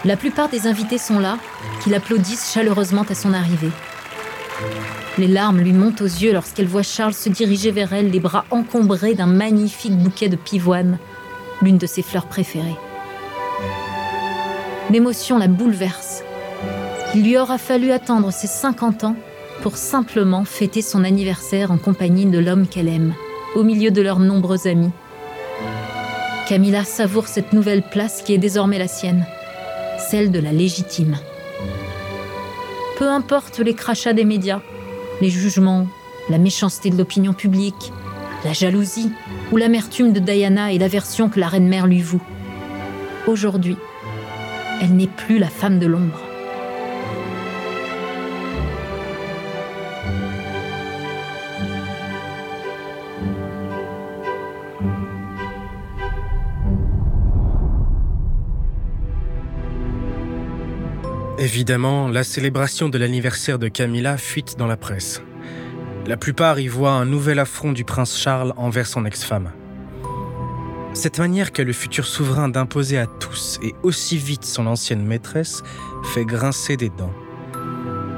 [0.06, 1.38] La plupart des invités sont là,
[1.82, 3.72] qui l'applaudissent chaleureusement à son arrivée.
[5.18, 8.46] Les larmes lui montent aux yeux lorsqu'elle voit Charles se diriger vers elle, les bras
[8.52, 10.98] encombrés d'un magnifique bouquet de pivoine,
[11.62, 12.78] l'une de ses fleurs préférées.
[14.90, 16.24] L'émotion la bouleverse
[17.16, 19.16] il lui aura fallu attendre ses 50 ans
[19.62, 23.14] pour simplement fêter son anniversaire en compagnie de l'homme qu'elle aime,
[23.56, 24.90] au milieu de leurs nombreux amis.
[26.48, 29.28] Camilla savoure cette nouvelle place qui est désormais la sienne,
[30.00, 31.18] celle de la légitime.
[33.04, 34.62] Peu importe les crachats des médias,
[35.20, 35.88] les jugements,
[36.30, 37.92] la méchanceté de l'opinion publique,
[38.46, 39.12] la jalousie
[39.52, 42.22] ou l'amertume de Diana et l'aversion que la reine-mère lui voue.
[43.28, 43.76] Aujourd'hui,
[44.82, 46.23] elle n'est plus la femme de l'ombre.
[61.44, 65.22] Évidemment, la célébration de l'anniversaire de Camilla fuite dans la presse.
[66.08, 69.52] La plupart y voient un nouvel affront du prince Charles envers son ex-femme.
[70.94, 75.64] Cette manière qu'a le futur souverain d'imposer à tous et aussi vite son ancienne maîtresse
[76.14, 77.14] fait grincer des dents.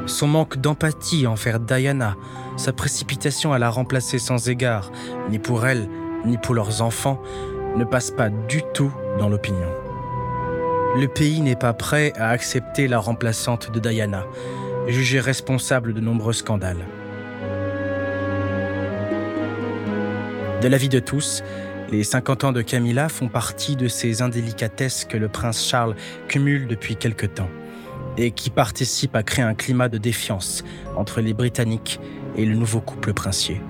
[0.05, 2.17] Son manque d'empathie envers Diana,
[2.57, 4.91] sa précipitation à la remplacer sans égard,
[5.31, 5.89] ni pour elle,
[6.27, 7.19] ni pour leurs enfants,
[7.75, 9.84] ne passe pas du tout dans l'opinion
[10.97, 14.25] le pays n'est pas prêt à accepter la remplaçante de Diana,
[14.87, 16.85] jugée responsable de nombreux scandales.
[20.61, 21.43] De l'avis de tous,
[21.91, 25.95] les 50 ans de Camilla font partie de ces indélicatesses que le prince Charles
[26.29, 27.49] cumule depuis quelque temps
[28.17, 30.63] et qui participent à créer un climat de défiance
[30.95, 31.99] entre les Britanniques
[32.37, 33.61] et le nouveau couple princier.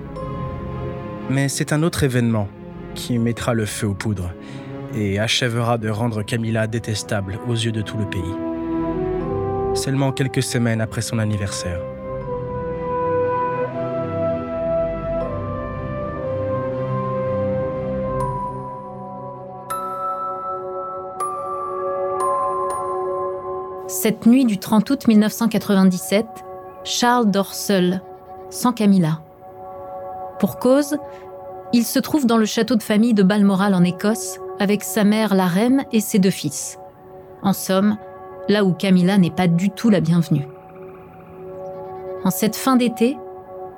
[1.32, 2.48] Mais c'est un autre événement
[2.94, 4.32] qui mettra le feu aux poudres
[4.96, 8.22] et achèvera de rendre Camilla détestable aux yeux de tout le pays.
[9.76, 11.82] Seulement quelques semaines après son anniversaire.
[23.88, 26.26] Cette nuit du 30 août 1997,
[26.84, 28.02] Charles dort seul,
[28.50, 29.22] sans Camilla.
[30.40, 30.98] Pour cause,
[31.74, 35.36] il se trouve dans le château de famille de Balmoral en Écosse, avec sa mère
[35.36, 36.78] la reine et ses deux fils.
[37.42, 37.98] En somme,
[38.48, 40.48] là où Camilla n'est pas du tout la bienvenue.
[42.24, 43.18] En cette fin d'été,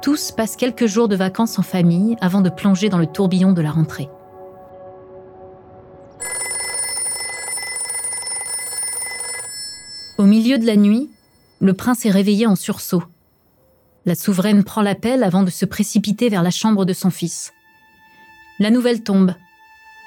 [0.01, 3.61] tous passent quelques jours de vacances en famille avant de plonger dans le tourbillon de
[3.61, 4.09] la rentrée.
[10.17, 11.09] Au milieu de la nuit,
[11.59, 13.03] le prince est réveillé en sursaut.
[14.05, 17.53] La souveraine prend l'appel avant de se précipiter vers la chambre de son fils.
[18.59, 19.33] La nouvelle tombe,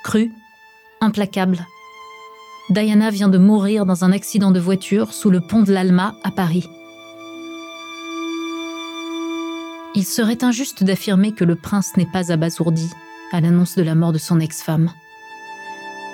[0.03, 0.33] crue,
[1.01, 1.67] implacable.
[2.69, 6.31] Diana vient de mourir dans un accident de voiture sous le pont de l'Alma à
[6.31, 6.69] Paris.
[9.95, 12.89] Il serait injuste d'affirmer que le prince n'est pas abasourdi
[13.33, 14.91] à l'annonce de la mort de son ex-femme.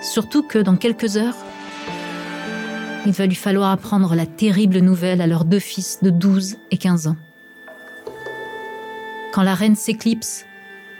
[0.03, 1.37] Surtout que dans quelques heures,
[3.05, 6.79] il va lui falloir apprendre la terrible nouvelle à leurs deux fils de 12 et
[6.79, 7.17] 15 ans.
[9.33, 10.47] Quand la reine s'éclipse,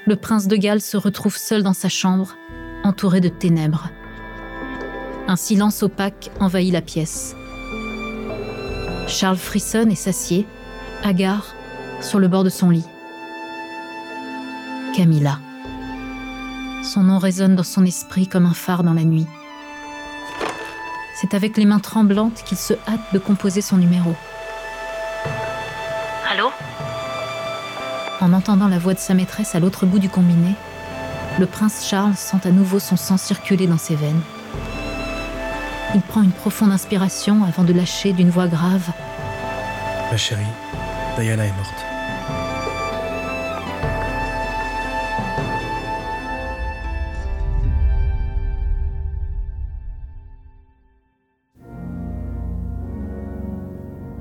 [0.07, 2.37] le prince de Galles se retrouve seul dans sa chambre
[2.87, 3.91] entouré de ténèbres.
[5.29, 7.35] Un silence opaque envahit la pièce.
[9.09, 10.47] Charles frissonne et s'assied,
[11.03, 11.55] hagard,
[12.01, 12.87] sur le bord de son lit.
[14.95, 15.41] Camilla.
[16.83, 19.27] Son nom résonne dans son esprit comme un phare dans la nuit.
[21.21, 24.15] C'est avec les mains tremblantes qu'il se hâte de composer son numéro.
[26.31, 26.51] Allô?
[28.21, 30.55] En entendant la voix de sa maîtresse à l'autre bout du combiné,
[31.39, 34.21] le prince Charles sent à nouveau son sang circuler dans ses veines.
[35.95, 38.91] Il prend une profonde inspiration avant de lâcher d'une voix grave.
[40.11, 40.43] Ma chérie,
[41.19, 41.85] Diana est morte.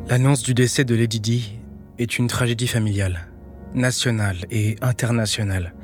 [0.07, 1.59] L'annonce du décès de Lady Di
[1.97, 3.28] est une tragédie familiale,
[3.74, 5.74] nationale et internationale.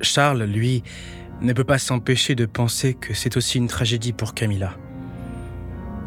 [0.00, 0.82] Charles, lui,
[1.40, 4.76] ne peut pas s'empêcher de penser que c'est aussi une tragédie pour Camilla.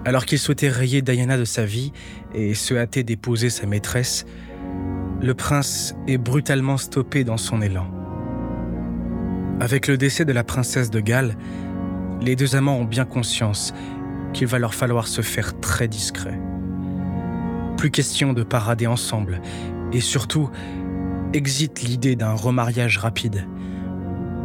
[0.05, 1.91] Alors qu'il souhaitait rayer Diana de sa vie
[2.33, 4.25] et se hâter d'épouser sa maîtresse,
[5.21, 7.87] le prince est brutalement stoppé dans son élan.
[9.59, 11.37] Avec le décès de la princesse de Galles,
[12.21, 13.73] les deux amants ont bien conscience
[14.33, 16.39] qu'il va leur falloir se faire très discret.
[17.77, 19.41] Plus question de parader ensemble,
[19.93, 20.49] et surtout,
[21.33, 23.47] exit l'idée d'un remariage rapide.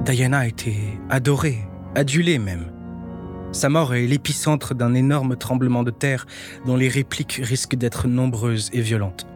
[0.04, 0.74] Diana a été
[1.10, 1.58] adorée,
[1.94, 2.72] adulée même.
[3.52, 6.26] Sa mort est l'épicentre d'un énorme tremblement de terre
[6.66, 9.26] dont les répliques risquent d'être nombreuses et violentes.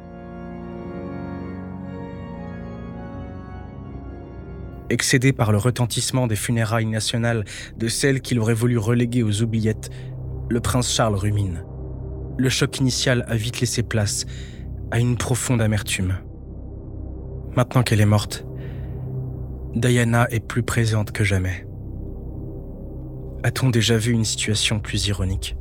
[4.91, 7.45] Excédé par le retentissement des funérailles nationales
[7.79, 9.91] de celles qu'il aurait voulu reléguer aux oubliettes,
[10.51, 11.65] le prince Charles rumine.
[12.37, 14.27] Le choc initial a vite laissé place
[14.91, 16.19] à une profonde amertume.
[17.57, 18.45] Maintenant qu'elle est morte,
[19.75, 21.67] Diana est plus présente que jamais.
[23.43, 25.57] A-t-on déjà vu une situation plus ironique?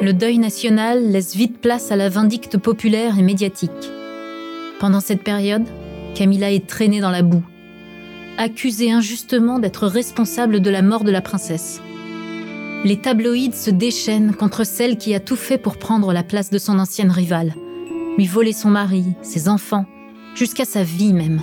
[0.00, 3.70] Le deuil national laisse vite place à la vindicte populaire et médiatique.
[4.78, 5.66] Pendant cette période,
[6.14, 7.44] Camilla est traînée dans la boue,
[8.38, 11.82] accusée injustement d'être responsable de la mort de la princesse.
[12.84, 16.58] Les tabloïds se déchaînent contre celle qui a tout fait pour prendre la place de
[16.58, 17.54] son ancienne rivale,
[18.16, 19.86] lui voler son mari, ses enfants,
[20.34, 21.40] jusqu'à sa vie même.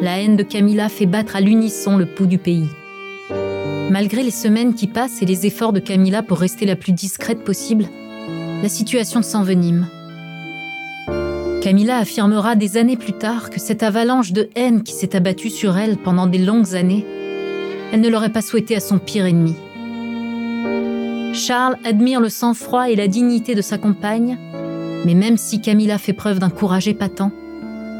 [0.00, 2.68] La haine de Camilla fait battre à l'unisson le pouls du pays.
[3.90, 7.44] Malgré les semaines qui passent et les efforts de Camilla pour rester la plus discrète
[7.44, 7.86] possible,
[8.62, 9.88] la situation s'envenime.
[11.66, 15.76] Camilla affirmera des années plus tard que cette avalanche de haine qui s'est abattue sur
[15.76, 17.04] elle pendant des longues années,
[17.92, 19.56] elle ne l'aurait pas souhaité à son pire ennemi.
[21.34, 24.38] Charles admire le sang-froid et la dignité de sa compagne,
[25.04, 27.32] mais même si Camilla fait preuve d'un courage épatant,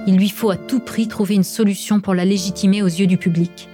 [0.06, 3.18] il lui faut à tout prix trouver une solution pour la légitimer aux yeux du
[3.18, 3.68] public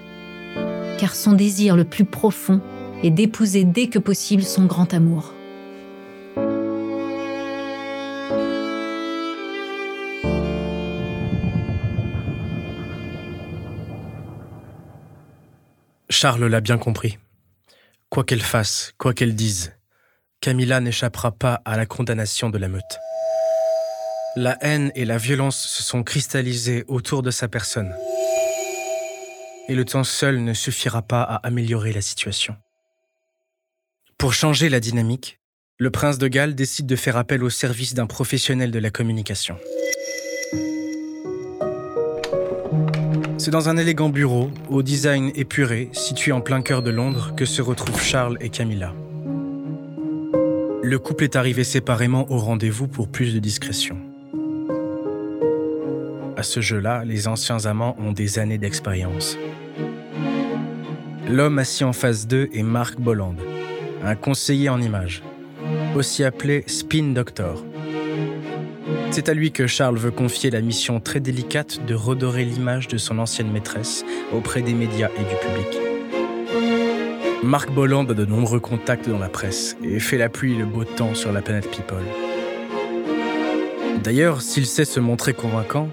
[1.03, 2.63] car son désir le plus profond
[3.03, 5.35] est d'épouser dès que possible son grand amour.
[16.23, 17.19] Charles l'a bien compris.
[18.09, 19.73] Quoi qu'elle fasse, quoi qu'elle dise,
[20.41, 23.01] Camilla n'échappera pas à la condamnation de la meute.
[24.37, 27.93] La haine et la violence se sont cristallisées autour de sa personne
[29.69, 32.55] et le temps seul ne suffira pas à améliorer la situation.
[34.17, 35.41] Pour changer la dynamique,
[35.79, 39.59] le prince de Galles décide de faire appel au service d'un professionnel de la communication.
[43.45, 47.45] C'est dans un élégant bureau, au design épuré, situé en plein cœur de Londres, que
[47.45, 48.95] se retrouvent Charles et Camilla.
[50.81, 53.97] Le couple est arrivé séparément au rendez-vous pour plus de discrétion.
[56.37, 59.37] À ce jeu-là, les anciens amants ont des années d'expérience.
[61.29, 63.35] L'homme assis en face d'eux est Marc Bolland,
[64.05, 65.25] un conseiller en images,
[65.97, 67.65] aussi appelé Spin Doctor.
[69.13, 72.97] C'est à lui que Charles veut confier la mission très délicate de redorer l'image de
[72.97, 75.79] son ancienne maîtresse auprès des médias et du public.
[77.43, 80.65] Marc Bolland a de nombreux contacts dans la presse et fait la pluie et le
[80.65, 82.03] beau temps sur la planète People.
[84.03, 85.91] D'ailleurs, s'il sait se montrer convaincant,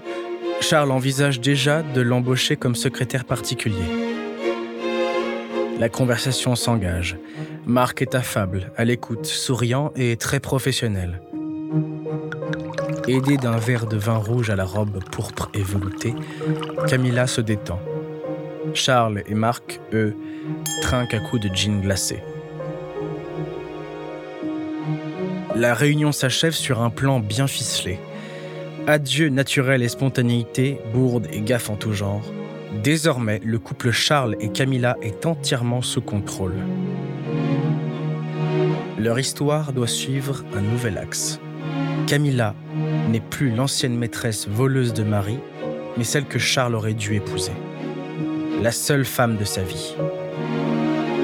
[0.62, 3.84] Charles envisage déjà de l'embaucher comme secrétaire particulier.
[5.78, 7.18] La conversation s'engage.
[7.66, 11.20] Marc est affable, à l'écoute, souriant et très professionnel.
[13.08, 16.14] Aidé d'un verre de vin rouge à la robe pourpre et veloutée,
[16.86, 17.80] Camilla se détend.
[18.74, 20.14] Charles et Marc, eux,
[20.82, 22.22] trinquent à coups de gin glacé.
[25.56, 27.98] La réunion s'achève sur un plan bien ficelé.
[28.86, 32.22] Adieu naturel et spontanéité, bourde et gaffe en tout genre.
[32.82, 36.54] Désormais, le couple Charles et Camilla est entièrement sous contrôle.
[38.98, 41.40] Leur histoire doit suivre un nouvel axe.
[42.10, 42.56] Camilla
[43.08, 45.38] n'est plus l'ancienne maîtresse voleuse de mari,
[45.96, 47.52] mais celle que Charles aurait dû épouser.
[48.60, 49.94] La seule femme de sa vie.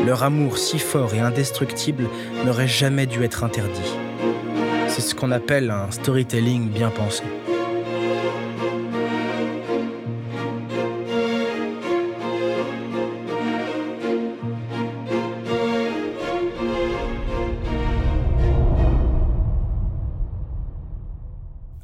[0.06, 2.04] Leur amour si fort et indestructible
[2.44, 3.96] n'aurait jamais dû être interdit.
[4.86, 7.24] C'est ce qu'on appelle un storytelling bien pensé.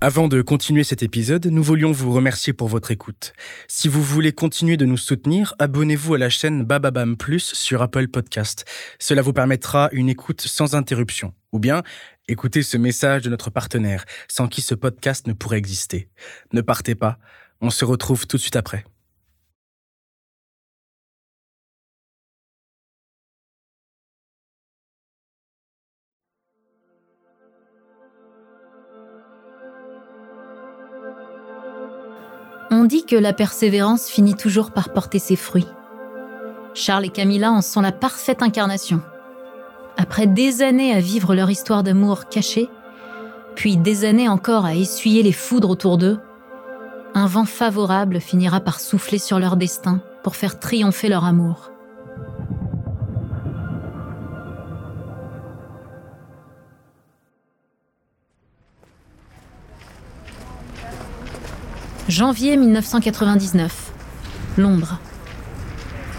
[0.04, 3.34] Avant de continuer cet épisode, nous voulions vous remercier pour votre écoute.
[3.68, 8.08] Si vous voulez continuer de nous soutenir, abonnez-vous à la chaîne Bababam Plus sur Apple
[8.08, 8.64] Podcast.
[8.98, 11.34] Cela vous permettra une écoute sans interruption.
[11.52, 11.84] Ou bien,
[12.26, 16.08] écoutez ce message de notre partenaire, sans qui ce podcast ne pourrait exister.
[16.52, 17.18] Ne partez pas,
[17.60, 18.84] on se retrouve tout de suite après.
[32.74, 35.68] On dit que la persévérance finit toujours par porter ses fruits.
[36.72, 39.02] Charles et Camilla en sont la parfaite incarnation.
[39.98, 42.70] Après des années à vivre leur histoire d'amour cachée,
[43.56, 46.18] puis des années encore à essuyer les foudres autour d'eux,
[47.12, 51.71] un vent favorable finira par souffler sur leur destin pour faire triompher leur amour.
[62.12, 63.90] Janvier 1999.
[64.58, 64.98] Londres.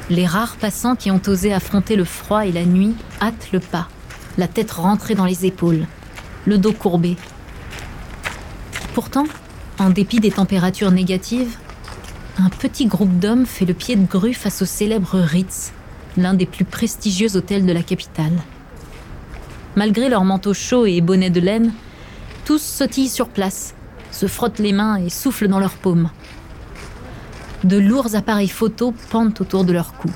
[0.09, 3.87] Les rares passants qui ont osé affronter le froid et la nuit hâtent le pas,
[4.39, 5.85] la tête rentrée dans les épaules,
[6.47, 7.15] le dos courbé.
[8.95, 9.25] Pourtant,
[9.77, 11.57] en dépit des températures négatives,
[12.39, 15.73] un petit groupe d'hommes fait le pied de grue face au célèbre Ritz,
[16.17, 18.39] l'un des plus prestigieux hôtels de la capitale.
[19.75, 21.71] Malgré leurs manteaux chauds et bonnets de laine,
[22.45, 23.75] tous sautillent sur place,
[24.14, 26.09] se frottent les mains et soufflent dans leurs paumes.
[27.64, 30.09] De lourds appareils photo pendent autour de leur cou.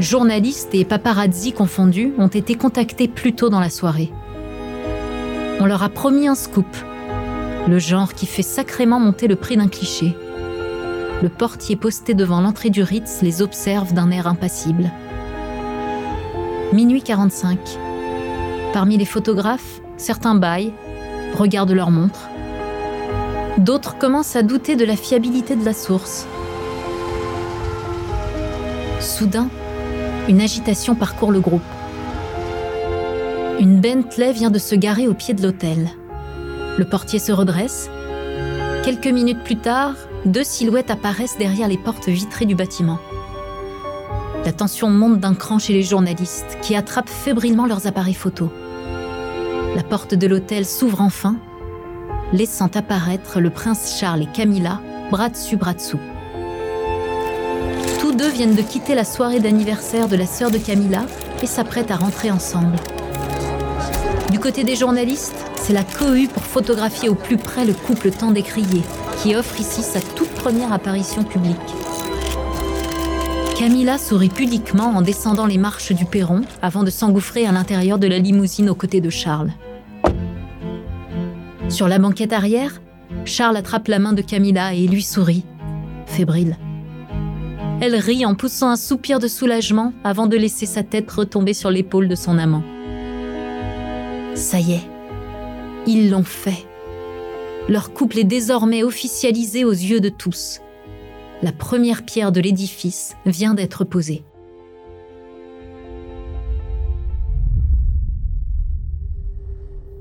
[0.00, 4.12] Journalistes et paparazzi confondus ont été contactés plus tôt dans la soirée.
[5.60, 6.66] On leur a promis un scoop,
[7.68, 10.14] le genre qui fait sacrément monter le prix d'un cliché.
[11.22, 14.90] Le portier posté devant l'entrée du Ritz les observe d'un air impassible.
[16.72, 17.78] Minuit 45.
[18.74, 20.72] Parmi les photographes, certains baillent,
[21.38, 22.28] regardent leur montre.
[23.56, 26.26] D'autres commencent à douter de la fiabilité de la source.
[28.98, 29.48] Soudain,
[30.28, 31.62] une agitation parcourt le groupe.
[33.60, 35.88] Une Bentley vient de se garer au pied de l'hôtel.
[36.76, 37.88] Le portier se redresse.
[38.82, 39.94] Quelques minutes plus tard,
[40.24, 42.98] deux silhouettes apparaissent derrière les portes vitrées du bâtiment.
[44.44, 48.50] La tension monte d'un cran chez les journalistes qui attrapent fébrilement leurs appareils photos.
[49.74, 51.36] La porte de l'hôtel s'ouvre enfin,
[52.32, 55.98] laissant apparaître le prince Charles et Camilla, bras dessus, bras dessous.
[57.98, 61.06] Tous deux viennent de quitter la soirée d'anniversaire de la sœur de Camilla
[61.42, 62.76] et s'apprêtent à rentrer ensemble.
[64.30, 68.30] Du côté des journalistes, c'est la cohue pour photographier au plus près le couple tant
[68.30, 68.82] décrié,
[69.22, 71.58] qui offre ici sa toute première apparition publique.
[73.56, 78.08] Camilla sourit pudiquement en descendant les marches du perron avant de s'engouffrer à l'intérieur de
[78.08, 79.52] la limousine aux côtés de Charles.
[81.68, 82.82] Sur la banquette arrière,
[83.24, 85.44] Charles attrape la main de Camilla et lui sourit,
[86.06, 86.56] fébrile.
[87.80, 91.70] Elle rit en poussant un soupir de soulagement avant de laisser sa tête retomber sur
[91.70, 92.64] l'épaule de son amant.
[94.34, 94.90] Ça y est,
[95.86, 96.66] ils l'ont fait.
[97.68, 100.60] Leur couple est désormais officialisé aux yeux de tous.
[101.44, 104.24] La première pierre de l'édifice vient d'être posée.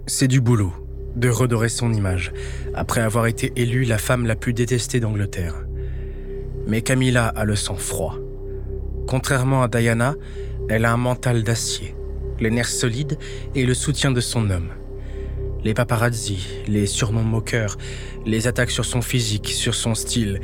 [0.08, 0.72] C'est du boulot
[1.18, 2.32] de redorer son image,
[2.74, 5.66] après avoir été élue la femme la plus détestée d'Angleterre.
[6.66, 8.16] Mais Camilla a le sang froid.
[9.06, 10.16] Contrairement à Diana,
[10.70, 11.94] elle a un mental d'acier,
[12.40, 13.18] les nerfs solides
[13.54, 14.70] et le soutien de son homme.
[15.66, 17.78] Les paparazzi, les surnoms moqueurs,
[18.26, 20.40] les attaques sur son physique, sur son style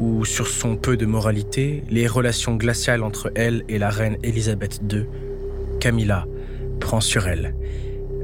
[0.00, 4.80] ou sur son peu de moralité, les relations glaciales entre elle et la reine Elisabeth
[4.90, 5.04] II,
[5.78, 6.26] Camilla
[6.80, 7.54] prend sur elle,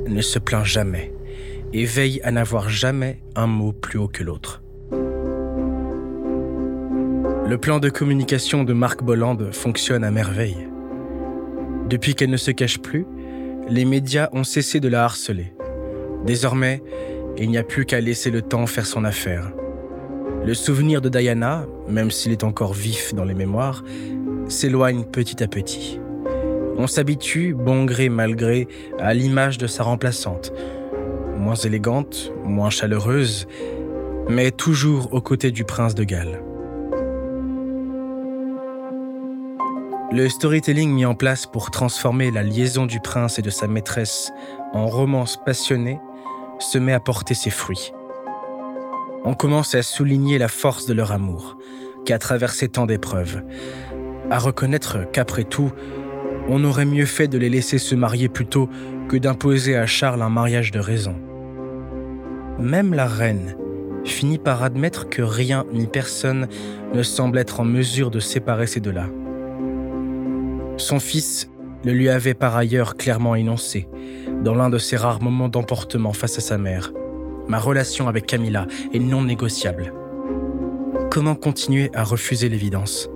[0.09, 1.13] ne se plaint jamais
[1.73, 4.63] et veille à n'avoir jamais un mot plus haut que l'autre.
[7.49, 10.69] Le plan de communication de Marc Bolland fonctionne à merveille.
[11.89, 13.07] Depuis qu'elle ne se cache plus,
[13.69, 15.53] les médias ont cessé de la harceler.
[16.25, 16.83] Désormais,
[17.37, 19.53] il n'y a plus qu'à laisser le temps faire son affaire.
[20.47, 23.83] Le souvenir de Diana, même s'il est encore vif dans les mémoires,
[24.47, 25.99] s'éloigne petit à petit.
[26.79, 28.69] On s'habitue, bon gré mal gré,
[29.01, 30.53] à l'image de sa remplaçante,
[31.37, 33.49] moins élégante, moins chaleureuse,
[34.29, 36.41] mais toujours aux côtés du prince de Galles.
[40.13, 44.31] Le storytelling mis en place pour transformer la liaison du prince et de sa maîtresse
[44.75, 45.99] en romance passionnée
[46.61, 47.91] se met à porter ses fruits.
[49.29, 51.59] On commence à souligner la force de leur amour,
[52.05, 53.43] qui a traversé tant d'épreuves,
[54.31, 55.73] à reconnaître qu'après tout,
[56.49, 58.69] On aurait mieux fait de les laisser se marier plutôt
[59.09, 61.17] que d'imposer à Charles un mariage de raison.
[62.61, 63.57] Même la reine
[64.05, 66.47] finit par admettre que rien ni personne
[66.95, 69.09] ne semble être en mesure de séparer ces deux-là.
[70.77, 71.51] Son fils
[71.85, 73.89] le lui avait par ailleurs clairement énoncé,
[74.45, 76.93] dans l'un de ses rares moments d'emportement face à sa mère.
[77.49, 79.93] Ma relation avec Camilla est non négociable.
[81.11, 83.09] Comment continuer à refuser l'évidence?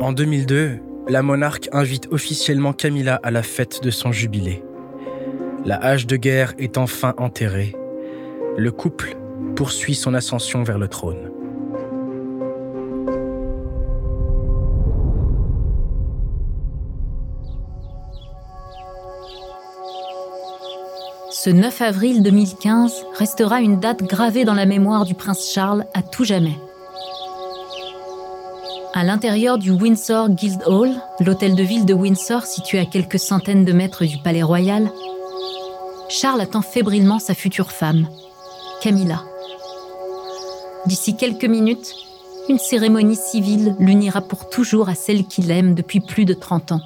[0.00, 4.64] En 2002, la monarque invite officiellement Camilla à la fête de son jubilé.
[5.64, 7.74] La hache de guerre est enfin enterrée.
[8.56, 9.16] Le couple
[9.56, 11.30] poursuit son ascension vers le trône.
[21.44, 26.00] Ce 9 avril 2015 restera une date gravée dans la mémoire du prince Charles à
[26.00, 26.56] tout jamais.
[28.94, 33.74] À l'intérieur du Windsor Guildhall, l'hôtel de ville de Windsor situé à quelques centaines de
[33.74, 34.90] mètres du palais royal,
[36.08, 38.08] Charles attend fébrilement sa future femme,
[38.80, 39.22] Camilla.
[40.86, 41.94] D'ici quelques minutes,
[42.48, 46.80] une cérémonie civile l'unira pour toujours à celle qu'il aime depuis plus de 30 ans.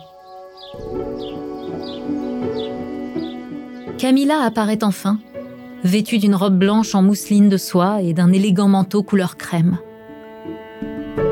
[3.98, 5.18] Camilla apparaît enfin,
[5.82, 9.78] vêtue d'une robe blanche en mousseline de soie et d'un élégant manteau couleur crème.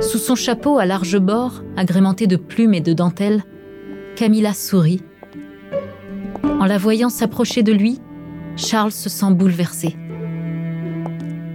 [0.01, 3.45] Sous son chapeau à large bord, agrémenté de plumes et de dentelles,
[4.17, 5.05] Camilla sourit.
[6.43, 8.01] En la voyant s'approcher de lui,
[8.57, 9.95] Charles se sent bouleversé.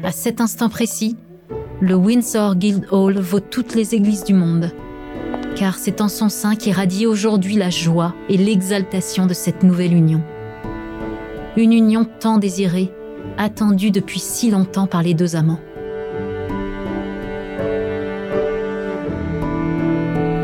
[0.06, 1.18] À cet instant précis,
[1.82, 4.72] le Windsor Guildhall vaut toutes les églises du monde,
[5.58, 10.24] car c'est en son sein qu'irradie aujourd'hui la joie et l'exaltation de cette nouvelle union
[11.58, 12.92] une union tant désirée,
[13.38, 15.60] attendue depuis si longtemps par les deux amants.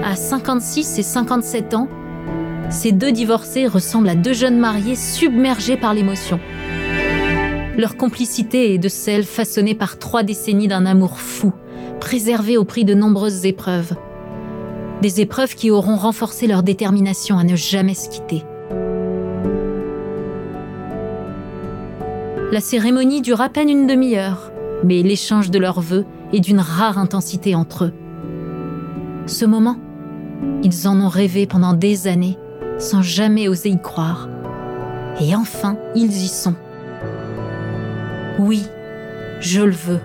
[0.03, 1.87] À 56 et 57 ans,
[2.69, 6.39] ces deux divorcés ressemblent à deux jeunes mariés submergés par l'émotion.
[7.77, 11.53] Leur complicité est de celle façonnée par trois décennies d'un amour fou,
[11.99, 13.93] préservé au prix de nombreuses épreuves.
[15.01, 18.43] Des épreuves qui auront renforcé leur détermination à ne jamais se quitter.
[22.49, 26.97] La cérémonie dure à peine une demi-heure, mais l'échange de leurs vœux est d'une rare
[26.97, 27.93] intensité entre eux.
[29.25, 29.75] Ce moment,
[30.63, 32.37] ils en ont rêvé pendant des années,
[32.77, 34.29] sans jamais oser y croire.
[35.19, 36.55] Et enfin, ils y sont.
[38.39, 38.63] Oui,
[39.41, 39.99] je le veux.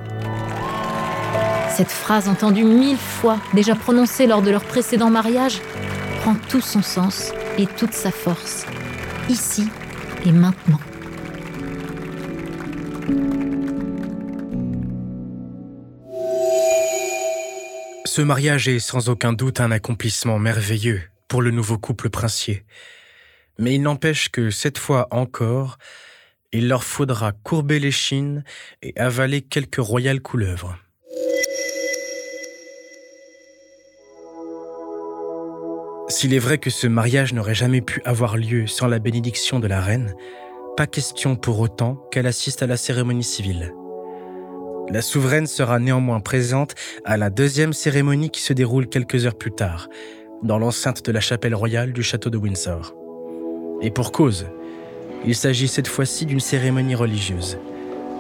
[1.69, 5.61] Cette phrase entendue mille fois, déjà prononcée lors de leur précédent mariage,
[6.23, 8.67] prend tout son sens et toute sa force,
[9.29, 9.69] ici
[10.27, 10.81] et maintenant.
[18.15, 22.67] Ce mariage est sans aucun doute un accomplissement merveilleux pour le nouveau couple princier.
[23.59, 25.79] Mais il n'empêche que cette fois encore,
[26.53, 28.45] il leur faudra courber les chines
[28.83, 30.77] et avaler quelques royales couleuvres.
[36.11, 39.69] S'il est vrai que ce mariage n'aurait jamais pu avoir lieu sans la bénédiction de
[39.69, 40.15] la reine,
[40.77, 43.73] pas question pour autant qu'elle assiste à la cérémonie civile.
[44.89, 46.75] La souveraine sera néanmoins présente
[47.05, 49.89] à la deuxième cérémonie qui se déroule quelques heures plus tard,
[50.43, 52.95] dans l'enceinte de la chapelle royale du château de Windsor.
[53.81, 54.47] Et pour cause,
[55.25, 57.59] il s'agit cette fois-ci d'une cérémonie religieuse,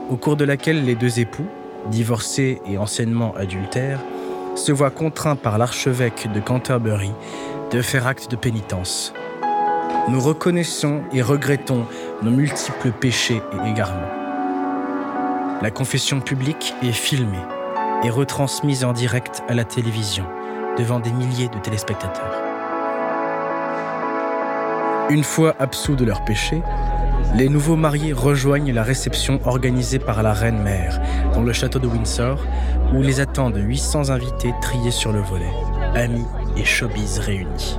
[0.08, 1.46] au cours de laquelle les deux époux,
[1.90, 4.00] divorcés et anciennement adultères,
[4.54, 7.10] se voient contraints par l'archevêque de Canterbury
[7.70, 9.12] de faire acte de pénitence.
[10.08, 11.86] Nous reconnaissons et regrettons
[12.22, 14.21] nos multiples péchés et égarements.
[15.62, 17.38] La confession publique est filmée
[18.02, 20.24] et retransmise en direct à la télévision
[20.76, 22.42] devant des milliers de téléspectateurs.
[25.08, 26.62] Une fois absous de leurs péchés,
[27.36, 31.00] les nouveaux mariés rejoignent la réception organisée par la reine mère
[31.32, 32.44] dans le château de Windsor
[32.92, 35.52] où les attendent 800 invités triés sur le volet,
[35.94, 37.78] amis et showbiz réunis.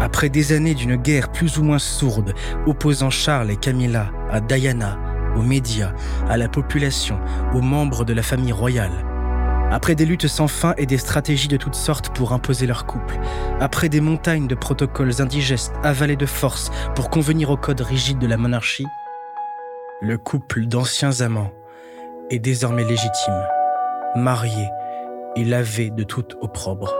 [0.00, 2.34] Après des années d'une guerre plus ou moins sourde
[2.66, 4.98] opposant Charles et Camilla à Diana,
[5.36, 5.92] aux médias,
[6.28, 7.18] à la population,
[7.54, 9.04] aux membres de la famille royale,
[9.70, 13.18] après des luttes sans fin et des stratégies de toutes sortes pour imposer leur couple,
[13.60, 18.26] après des montagnes de protocoles indigestes avalés de force pour convenir au code rigide de
[18.26, 18.86] la monarchie,
[20.00, 21.52] le couple d'anciens amants
[22.30, 23.42] est désormais légitime,
[24.14, 24.66] marié
[25.36, 26.94] et lavé de toute opprobre.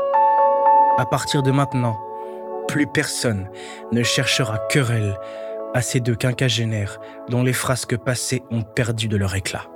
[0.98, 1.98] À partir de maintenant,
[2.68, 3.48] plus personne
[3.92, 5.16] ne cherchera querelle
[5.76, 6.98] à ces deux quinquagénaires
[7.28, 9.66] dont les frasques passées ont perdu de leur éclat.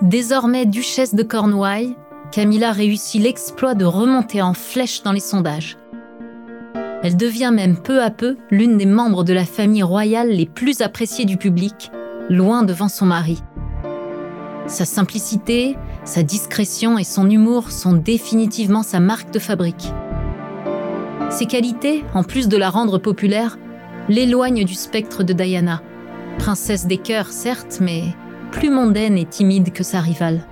[0.00, 1.94] Désormais duchesse de Cornouailles,
[2.32, 5.76] Camilla réussit l'exploit de remonter en flèche dans les sondages.
[7.02, 10.80] Elle devient même peu à peu l'une des membres de la famille royale les plus
[10.80, 11.90] appréciées du public,
[12.30, 13.42] loin devant son mari.
[14.68, 19.92] Sa simplicité, sa discrétion et son humour sont définitivement sa marque de fabrique.
[21.30, 23.58] Ces qualités, en plus de la rendre populaire,
[24.10, 25.82] l'éloignent du spectre de Diana,
[26.38, 28.04] princesse des cœurs certes, mais
[28.52, 30.44] plus mondaine et timide que sa rivale.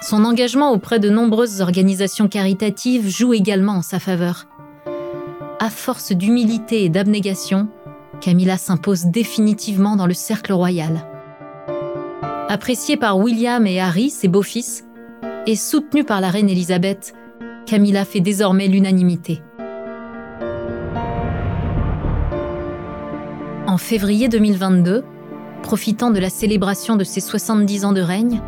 [0.00, 4.46] Son engagement auprès de nombreuses organisations caritatives joue également en sa faveur.
[5.58, 7.68] À force d'humilité et d'abnégation,
[8.20, 11.06] Camilla s'impose définitivement dans le cercle royal.
[12.48, 14.84] Appréciée par William et Harry, ses beaux-fils,
[15.46, 17.14] et soutenue par la reine Elisabeth,
[17.66, 19.42] Camilla fait désormais l'unanimité.
[23.66, 25.04] En février 2022,
[25.62, 28.40] profitant de la célébration de ses 70 ans de règne,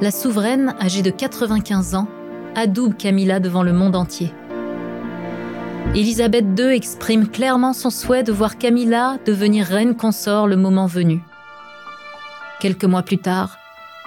[0.00, 2.06] la souveraine, âgée de 95 ans,
[2.54, 4.32] adoube Camilla devant le monde entier.
[5.94, 11.22] Élisabeth II exprime clairement son souhait de voir Camilla devenir reine consort le moment venu.
[12.60, 13.56] Quelques mois plus tard,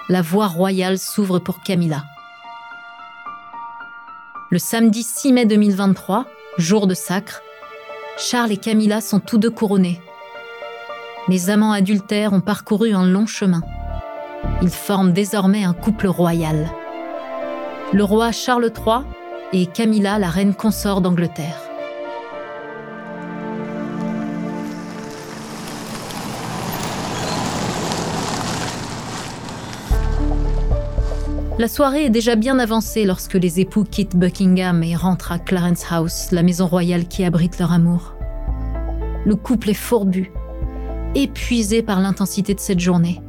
[0.08, 2.04] la voie royale s'ouvre pour Camilla.
[4.50, 6.26] Le samedi 6 mai 2023,
[6.58, 7.42] jour de sacre,
[8.18, 10.00] Charles et Camilla sont tous deux couronnés.
[11.28, 13.62] Les amants adultères ont parcouru un long chemin.
[14.60, 16.70] Ils forment désormais un couple royal.
[17.92, 19.04] Le roi Charles III
[19.52, 21.60] et Camilla, la reine consort d'Angleterre.
[31.58, 35.84] La soirée est déjà bien avancée lorsque les époux quittent Buckingham et rentrent à Clarence
[35.90, 38.14] House, la maison royale qui abrite leur amour.
[39.24, 40.32] Le couple est fourbu,
[41.14, 43.20] épuisé par l'intensité de cette journée.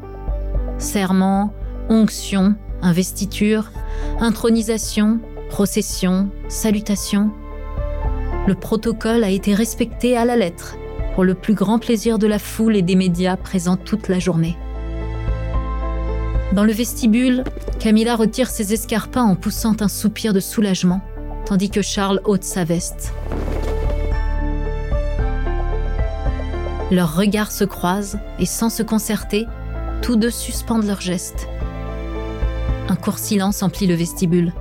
[0.80, 1.54] Serment,
[1.90, 3.72] onction, investiture,
[4.20, 5.20] intronisation,
[5.54, 7.30] procession, salutation.
[8.48, 10.78] Le protocole a été respecté à la lettre,
[11.14, 14.58] pour le plus grand plaisir de la foule et des médias présents toute la journée.
[16.54, 17.44] Dans le vestibule,
[17.80, 21.02] Camilla retire ses escarpins en poussant un soupir de soulagement,
[21.46, 23.14] tandis que Charles ôte sa veste.
[26.90, 29.46] Leurs regards se croisent et sans se concerter,
[30.02, 31.48] tous deux suspendent leurs gestes.
[32.90, 34.52] Un court silence emplit le vestibule.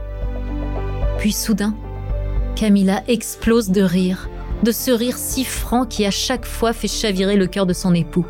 [1.23, 1.73] Puis soudain,
[2.57, 4.29] Camilla explose de rire,
[4.65, 7.95] de ce rire si franc qui à chaque fois fait chavirer le cœur de son
[7.95, 8.27] époux.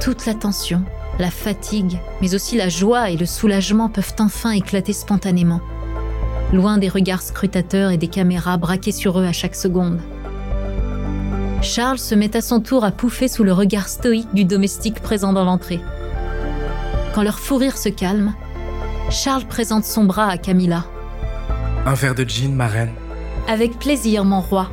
[0.00, 0.82] Toute la tension,
[1.18, 5.60] la fatigue, mais aussi la joie et le soulagement peuvent enfin éclater spontanément,
[6.54, 10.00] loin des regards scrutateurs et des caméras braquées sur eux à chaque seconde.
[11.60, 15.34] Charles se met à son tour à pouffer sous le regard stoïque du domestique présent
[15.34, 15.80] dans l'entrée.
[17.14, 18.32] Quand leur fou rire se calme,
[19.10, 20.86] Charles présente son bras à Camilla.
[21.86, 22.92] Un verre de gin, ma reine.
[23.46, 24.70] Avec plaisir, mon roi.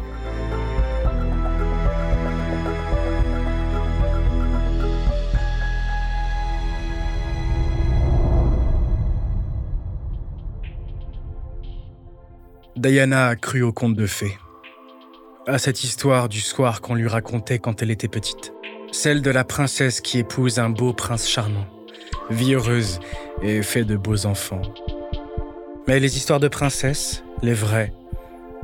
[12.78, 14.38] Diana a cru au conte de fées
[15.48, 18.54] à cette histoire du soir qu'on lui racontait quand elle était petite.
[18.92, 21.66] Celle de la princesse qui épouse un beau prince charmant,
[22.30, 23.00] vie heureuse
[23.42, 24.62] et fait de beaux enfants.
[25.88, 27.94] Mais les histoires de princesses, les vraies,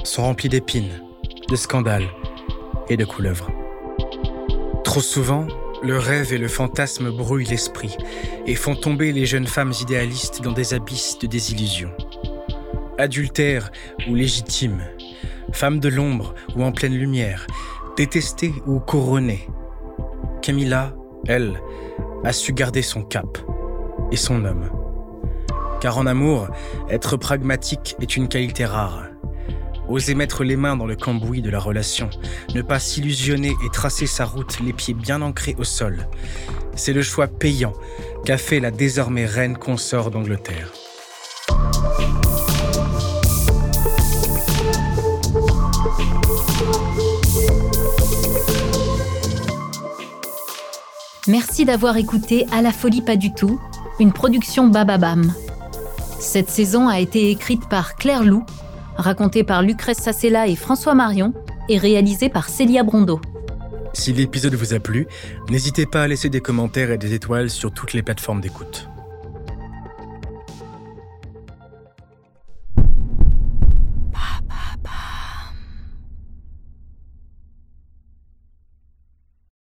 [0.03, 1.01] sont remplies d'épines,
[1.49, 2.07] de scandales
[2.89, 3.51] et de couleuvres.
[4.83, 5.47] Trop souvent,
[5.83, 7.95] le rêve et le fantasme brouillent l'esprit
[8.45, 11.91] et font tomber les jeunes femmes idéalistes dans des abysses de désillusion.
[12.97, 13.71] Adultère
[14.07, 14.81] ou légitime,
[15.51, 17.47] femme de l'ombre ou en pleine lumière,
[17.95, 19.47] détestée ou couronnée.
[20.41, 20.95] Camilla,
[21.27, 21.59] elle,
[22.23, 23.37] a su garder son cap
[24.11, 24.69] et son homme.
[25.79, 26.47] Car en amour,
[26.89, 29.03] être pragmatique est une qualité rare.
[29.87, 32.09] Oser mettre les mains dans le cambouis de la relation,
[32.53, 36.07] ne pas s'illusionner et tracer sa route les pieds bien ancrés au sol.
[36.75, 37.73] C'est le choix payant
[38.25, 40.73] qu'a fait la désormais reine consort d'Angleterre.
[51.27, 53.59] Merci d'avoir écouté À la folie pas du tout,
[53.99, 55.33] une production Bababam.
[56.19, 58.43] Cette saison a été écrite par Claire Lou,
[58.95, 61.33] racontée par Lucrèce Sassella et François Marion
[61.69, 63.21] et réalisée par Célia Brondeau.
[63.93, 65.07] Si l'épisode vous a plu,
[65.49, 68.89] n'hésitez pas à laisser des commentaires et des étoiles sur toutes les plateformes d'écoute.